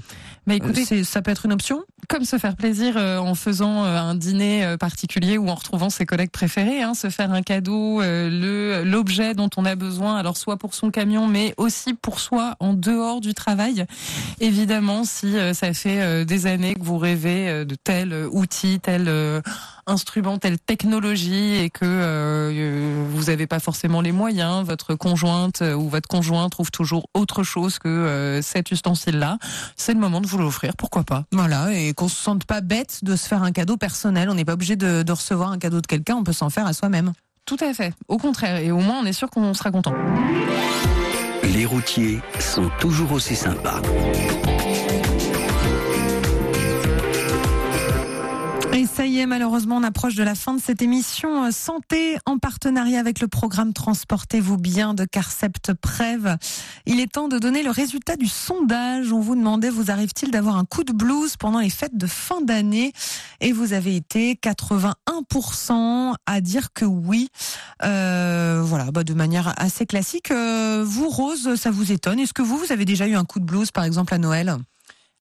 [0.45, 1.83] Mais Écoutez, écoutez, ça peut être une option?
[2.09, 5.89] comme se faire plaisir euh, en faisant euh, un dîner euh, particulier ou en retrouvant
[5.89, 10.17] ses collègues préférés, hein, se faire un cadeau, euh, le l'objet dont on a besoin,
[10.17, 13.85] alors soit pour son camion, mais aussi pour soi en dehors du travail.
[14.39, 18.29] Évidemment, si euh, ça fait euh, des années que vous rêvez euh, de tel euh,
[18.31, 19.41] outil, tel euh,
[19.87, 25.89] instrument, telle technologie et que euh, vous n'avez pas forcément les moyens, votre conjointe ou
[25.89, 29.37] votre conjoint trouve toujours autre chose que euh, cet ustensile-là,
[29.75, 32.99] c'est le moment de vous l'offrir, pourquoi pas Voilà, et qu'on se sente pas bête
[33.03, 34.29] de se faire un cadeau personnel.
[34.29, 36.67] On n'est pas obligé de, de recevoir un cadeau de quelqu'un, on peut s'en faire
[36.67, 37.13] à soi-même.
[37.45, 37.93] Tout à fait.
[38.07, 38.57] Au contraire.
[38.57, 39.93] Et au moins, on est sûr qu'on sera content.
[41.43, 43.81] Les routiers sont toujours aussi sympas.
[48.73, 52.17] Et ça y est, malheureusement, on approche de la fin de cette émission euh, Santé
[52.25, 56.37] en partenariat avec le programme Transportez-vous bien de Carcept Prève.
[56.87, 59.11] Il est temps de donner le résultat du sondage.
[59.11, 62.41] On vous demandait, vous arrive-t-il d'avoir un coup de blues pendant les fêtes de fin
[62.41, 62.93] d'année?
[63.41, 67.29] Et vous avez été 81% à dire que oui.
[67.83, 70.31] Euh, voilà, bah, de manière assez classique.
[70.31, 72.19] Euh, vous, Rose, ça vous étonne?
[72.19, 74.57] Est-ce que vous, vous avez déjà eu un coup de blues, par exemple, à Noël?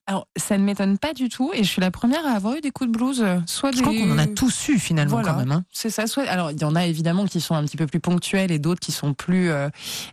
[0.08, 1.52] Alors, ça ne m'étonne pas du tout.
[1.54, 3.20] Et je suis la première à avoir eu des coups de blues.
[3.22, 3.82] euh, Soit Je des...
[3.82, 5.30] crois qu'on en a tous eu, finalement, Voilà.
[5.32, 5.52] quand même.
[5.52, 5.64] hein.
[5.72, 6.08] C'est ça.
[6.08, 8.58] Soit alors il y en a évidemment qui sont un petit peu plus ponctuels et
[8.58, 9.68] d'autres qui sont plus euh,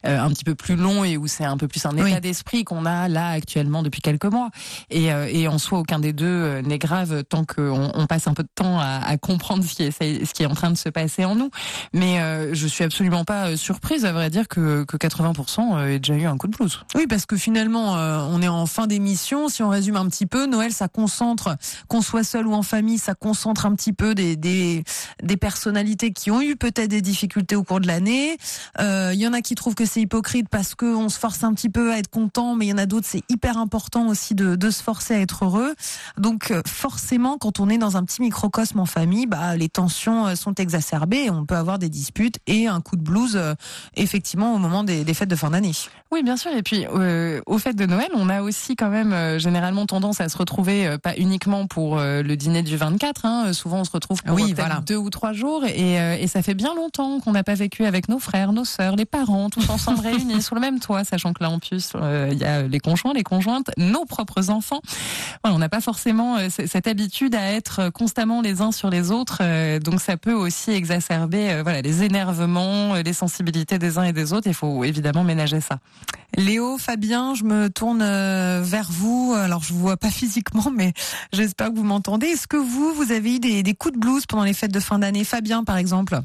[0.06, 2.22] euh, un petit peu plus longs et où c'est un peu plus un état Oui.
[2.22, 4.50] d'esprit qu'on a là actuellement depuis quelques mois.
[4.92, 8.34] Et, euh, et en soi aucun des deux n'est grave tant qu'on on passe un
[8.36, 9.92] peu de temps à, à comprendre ce qui est
[10.26, 11.50] ce qui est en train de se passer en nous.
[11.94, 16.14] Mais euh, je suis absolument pas surprise à vrai dire que que 80% ait déjà
[16.16, 16.80] eu un coup de blues.
[16.96, 19.50] Oui, parce que finalement, on est en fin d'émission.
[19.50, 21.56] Si on résume un petit peu, Noël, ça concentre,
[21.88, 24.84] qu'on soit seul ou en famille, ça concentre un petit peu des, des,
[25.24, 28.38] des personnalités qui ont eu peut-être des difficultés au cours de l'année.
[28.80, 31.54] Euh, Il y en a qui trouvent que c'est hypocrite parce qu'on se force un
[31.54, 34.36] petit peu à être content, mais il y en a d'autres, c'est hyper important aussi
[34.36, 35.74] de, de se forcer à être heureux.
[36.18, 40.28] Donc euh, forcément, quand on est dans un petit microcosme en famille, bah, les tensions
[40.28, 43.54] euh, sont exacerbées, on peut avoir des disputes et un coup de blues, euh,
[43.96, 45.72] effectivement, au moment des, des fêtes de fin d'année.
[46.12, 46.52] Oui, bien sûr.
[46.56, 50.20] Et puis, euh, au fait de Noël, on a aussi quand même euh, généralement tendance
[50.22, 53.26] à se retrouver, euh, pas uniquement pour euh, le dîner du 24.
[53.26, 54.82] Hein, souvent, on se retrouve pour Oui, euh, voilà.
[54.88, 57.86] deux ou trois jours, et, euh, et ça fait bien longtemps qu'on n'a pas vécu
[57.86, 61.32] avec nos frères, nos sœurs, les parents, tous ensemble réunis sous le même toit, sachant
[61.34, 64.82] que là, en plus, euh, il y a les conjoints, les conjointes, nos propres enfants.
[65.44, 69.12] Voilà, on n'a pas forcément euh, cette habitude à être constamment les uns sur les
[69.12, 74.00] autres, euh, donc ça peut aussi exacerber euh, voilà les énervements, euh, les sensibilités des
[74.00, 74.48] uns et des autres.
[74.48, 75.78] Il faut évidemment ménager ça.
[76.36, 79.34] Léo, Fabien, je me tourne euh, vers vous.
[79.36, 80.94] Alors, je vous vois pas physiquement, mais
[81.34, 82.28] j'espère que vous m'entendez.
[82.28, 85.00] Est-ce que vous, vous avez eu des, coups de blues pendant les fêtes de fin
[85.00, 85.24] d'année?
[85.24, 86.20] Fabien, par exemple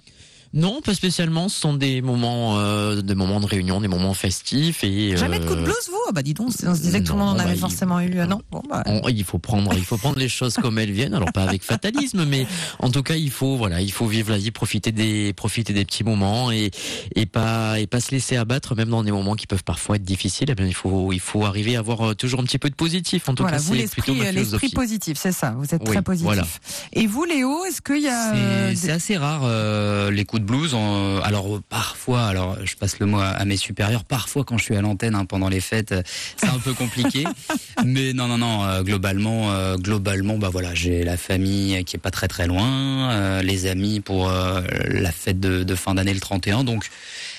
[0.55, 1.49] Non, pas spécialement.
[1.49, 5.17] Ce sont des moments, euh, des moments de réunion, des moments festifs et.
[5.17, 5.99] Jamais de coups de euh, blues, vous?
[6.09, 7.59] Ah bah dis donc, on se disait que tout le monde en bah, avait il-
[7.61, 8.19] forcément eu.
[8.21, 8.41] euh, Non?
[8.53, 11.15] Bon, bah, on- il faut prendre, il faut prendre les choses comme elles viennent.
[11.15, 12.47] Alors pas avec fatalisme, mais
[12.79, 15.85] en tout cas, il faut, voilà, il faut vivre la vie, profiter des, profiter des
[15.85, 16.71] petits moments et
[17.17, 20.05] et pas et pas se laisser abattre, même dans des moments qui peuvent parfois être
[20.05, 20.49] difficiles.
[20.51, 22.75] Eh bien, il faut, il faut arriver à avoir euh, toujours un petit peu de
[22.77, 23.29] positif.
[23.29, 25.55] En tout voilà, cas, vous l'esprit, euh, l'esprit positif, c'est ça.
[25.59, 26.25] Vous êtes Oui, très positif.
[26.27, 26.47] voilà.
[26.93, 30.25] Et vous, Léo, est-ce qu'il y a C'est- euh, C'est des- assez rare euh, les
[30.25, 30.75] coups de blues.
[30.75, 34.05] en- alors parfois, alors je passe le mot à, à mes supérieurs.
[34.05, 36.03] Parfois, quand je suis à l'antenne hein, pendant les fêtes, euh,
[36.37, 37.25] c'est un peu compliqué.
[37.85, 38.65] Mais non, non, non.
[38.65, 43.11] euh, globalement, euh, globalement, bah voilà, j'ai la famille qui est pas très très loin,
[43.11, 46.63] euh, les amis pour euh, la fête de, de fin d'année le 31.
[46.65, 46.87] Donc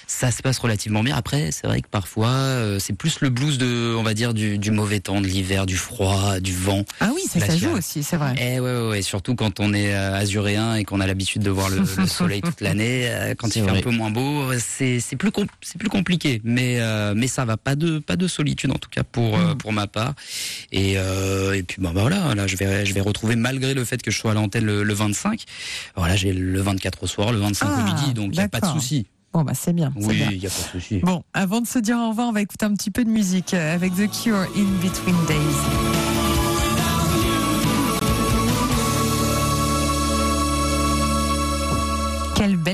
[0.08, 1.16] ça se passe relativement bien.
[1.16, 4.58] Après, c'est vrai que parfois, euh, c'est plus le blues de, on va dire, du,
[4.58, 6.84] du mauvais temps, de l'hiver, du froid, du vent.
[7.00, 8.36] Ah oui, ça, ça joue aussi, c'est vrai.
[8.38, 11.50] Eh ouais, ouais, ouais, surtout quand on est euh, azuréen et qu'on a l'habitude de
[11.50, 13.08] voir le, le soleil toute l'année.
[13.10, 15.90] euh, quand il fait un peu moins beau, euh, c'est c'est plus com- c'est plus
[15.90, 16.42] compliqué.
[16.44, 19.56] Mais euh, mais ça va, pas de pas de solitude en tout cas pour euh,
[19.56, 20.14] pour ma part.
[20.72, 23.84] Et euh, et puis bah, bah, voilà, là je vais je vais retrouver malgré le
[23.86, 25.44] fait que je sois à l'antenne le, le 25.
[25.96, 28.48] Voilà, j'ai le 24 au soir, le 25 au Ah, midi, donc il y a
[28.48, 29.06] pas de souci.
[29.36, 29.92] Bon, bah c'est bien.
[29.98, 31.00] Oui, il y a pas de souci.
[31.00, 33.54] Bon, avant de se dire au revoir, on va écouter un petit peu de musique
[33.54, 36.15] euh, avec The Cure in Between Days.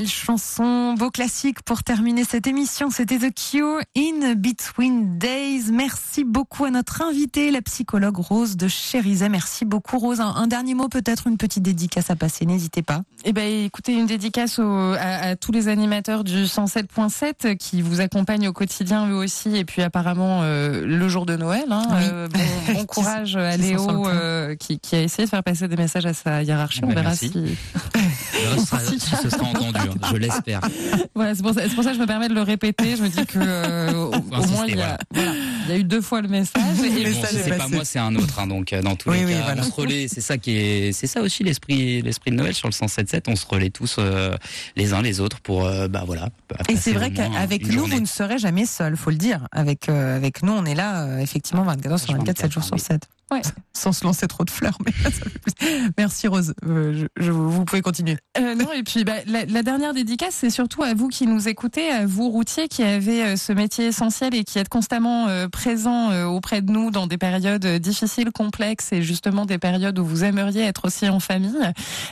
[0.02, 2.90] Belle chanson, beau classique pour terminer cette émission.
[2.90, 5.70] C'était The Cure in Between Days.
[5.70, 9.28] Merci beaucoup à notre invitée, la psychologue Rose de Chérizet.
[9.28, 10.20] Merci beaucoup Rose.
[10.20, 13.02] Un, un dernier mot, peut-être une petite dédicace à passer, n'hésitez pas.
[13.24, 18.00] Eh ben, écoutez, une dédicace au- à, à tous les animateurs du 107.7 qui vous
[18.00, 21.66] accompagnent au quotidien eux aussi, et puis apparemment euh, le jour de Noël.
[21.70, 21.96] Hein, Oui.
[22.02, 22.28] Euh,
[22.74, 26.12] bon, courage à Léo euh, qui, qui a essayé de faire passer des messages à
[26.14, 26.80] sa hiérarchie.
[26.82, 27.30] On verra merci.
[27.30, 27.56] si.
[28.58, 29.78] Ce sera, ce sera entendu,
[30.10, 30.60] je l'espère.
[31.14, 32.96] Voilà, c'est pour, ça- c'est pour ça que je me permets de le répéter.
[32.96, 34.10] Je me dis que euh, au,
[34.46, 35.26] moins il y, a, voilà.
[35.26, 35.32] voilà,
[35.66, 36.62] il y a eu deux fois le message.
[36.82, 38.38] Et Le Mais bon, message si est c'est pas moi, c'est un autre.
[38.38, 39.62] hein, donc euh, dans tous Oui, les oui, cas, voilà.
[39.62, 40.08] on se relaie.
[40.08, 43.22] C'est ça qui est, c'est ça aussi l'esprit, l'esprit de Noël sur le 107.7.
[43.28, 44.36] On se relaie tous euh,
[44.76, 46.28] les uns les autres pour, euh, bah voilà.
[46.68, 47.94] Et c'est vrai qu'avec nous, journée.
[47.96, 49.46] vous ne serez jamais seul, faut le dire.
[49.52, 52.64] Avec, euh, avec nous, on est là, euh, effectivement, 24 heures sur 24, 7 jours
[52.64, 53.02] sur 7.
[53.32, 53.40] Ouais.
[53.74, 55.90] Sans se lancer trop de fleurs, mais ça fait plus.
[55.96, 56.52] Merci Rose.
[56.66, 58.18] Euh, je, je- vous pouvez continuer.
[58.38, 61.48] Euh, non, et puis bah, la, la dernière dédicace, c'est surtout à vous qui nous
[61.48, 66.12] écoutez, à vous routiers qui avez euh, ce métier essentiel et qui êtes constamment présents
[66.26, 70.62] auprès de nous dans des périodes difficiles, complexes et justement des périodes où vous aimeriez
[70.64, 71.52] être aussi en famille.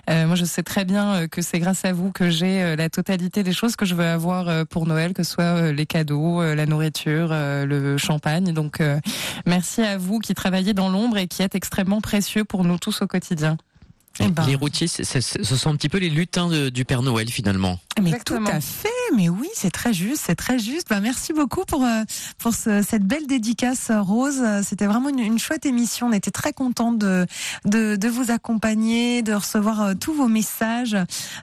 [0.09, 3.53] Moi, je sais très bien que c'est grâce à vous que j'ai la totalité des
[3.53, 7.97] choses que je veux avoir pour Noël, que ce soit les cadeaux, la nourriture, le
[7.99, 8.53] champagne.
[8.53, 8.81] Donc,
[9.47, 13.03] merci à vous qui travaillez dans l'ombre et qui êtes extrêmement précieux pour nous tous
[13.03, 13.57] au quotidien.
[14.21, 14.45] Eh ben.
[14.47, 15.03] Les routiers, ce
[15.57, 17.79] sont un petit peu les lutins de- du Père Noël finalement.
[18.01, 18.49] Mais Exactement.
[18.51, 20.89] tout à fait, mais oui, c'est très juste, c'est très juste.
[20.89, 22.03] Bah, merci beaucoup pour, euh,
[22.39, 24.43] pour ce- cette belle dédicace, euh, Rose.
[24.65, 26.07] C'était vraiment une, une chouette émission.
[26.09, 27.27] On était très contents de,
[27.67, 30.97] de, de vous accompagner, de recevoir euh, tous vos messages.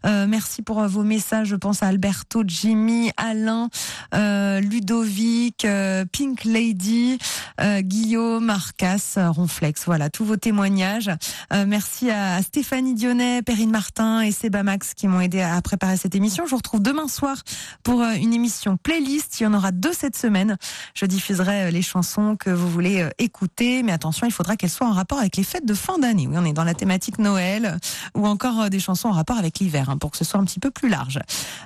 [0.06, 1.48] Euh, merci pour vos messages.
[1.50, 3.70] Je pense à Alberto, Jimmy, Alain,
[4.16, 7.18] euh, Ludovic, euh, Pink Lady,
[7.62, 9.84] euh, Guillaume, Arcas, Ronflex.
[9.86, 11.12] Voilà, tous vos témoignages.
[11.54, 15.96] Euh, merci à Stéphanie Dionnet, Perrine Martin et Seba Max qui m'ont aidé à préparer
[15.96, 16.44] cette émission.
[16.46, 17.42] Je vous retrouve demain soir
[17.82, 19.40] pour euh, une émission playlist.
[19.40, 20.58] Il y en aura deux cette semaine.
[20.94, 24.70] Je diffuserai euh, les chansons que vous voulez euh, écouter, mais attention, il faudra qu'elles
[24.70, 26.28] soient en rapport avec les fêtes de fin d'année.
[26.28, 27.78] Oui, on est dans la thématique Noël
[28.16, 30.60] ou encore des chansons en rapport avec l'hiver, hein, pour que ce soit un petit
[30.60, 31.20] peu plus large.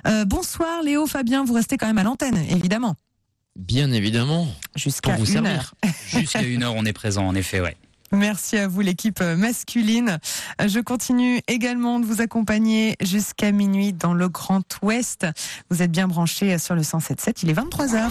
[0.06, 2.94] Euh, bonsoir Léo, Fabien, vous restez quand même à l'antenne, évidemment,
[3.56, 4.46] Bien évidemment.
[4.76, 5.50] jusqu'à une servir.
[5.50, 5.74] heure.
[6.06, 7.76] Jusqu'à une heure, on est présent, en effet, ouais.
[8.12, 10.18] Merci à vous, l'équipe masculine.
[10.64, 15.26] Je continue également de vous accompagner jusqu'à minuit dans le Grand Ouest.
[15.70, 17.38] Vous êtes bien branchés sur le 107.7.
[17.42, 18.10] Il est 23h.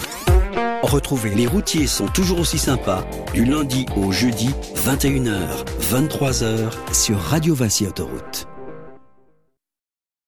[0.82, 7.54] Retrouvez Les routiers sont toujours aussi sympas du lundi au jeudi 21h, 23h sur Radio
[7.54, 8.51] Vinci Autoroute.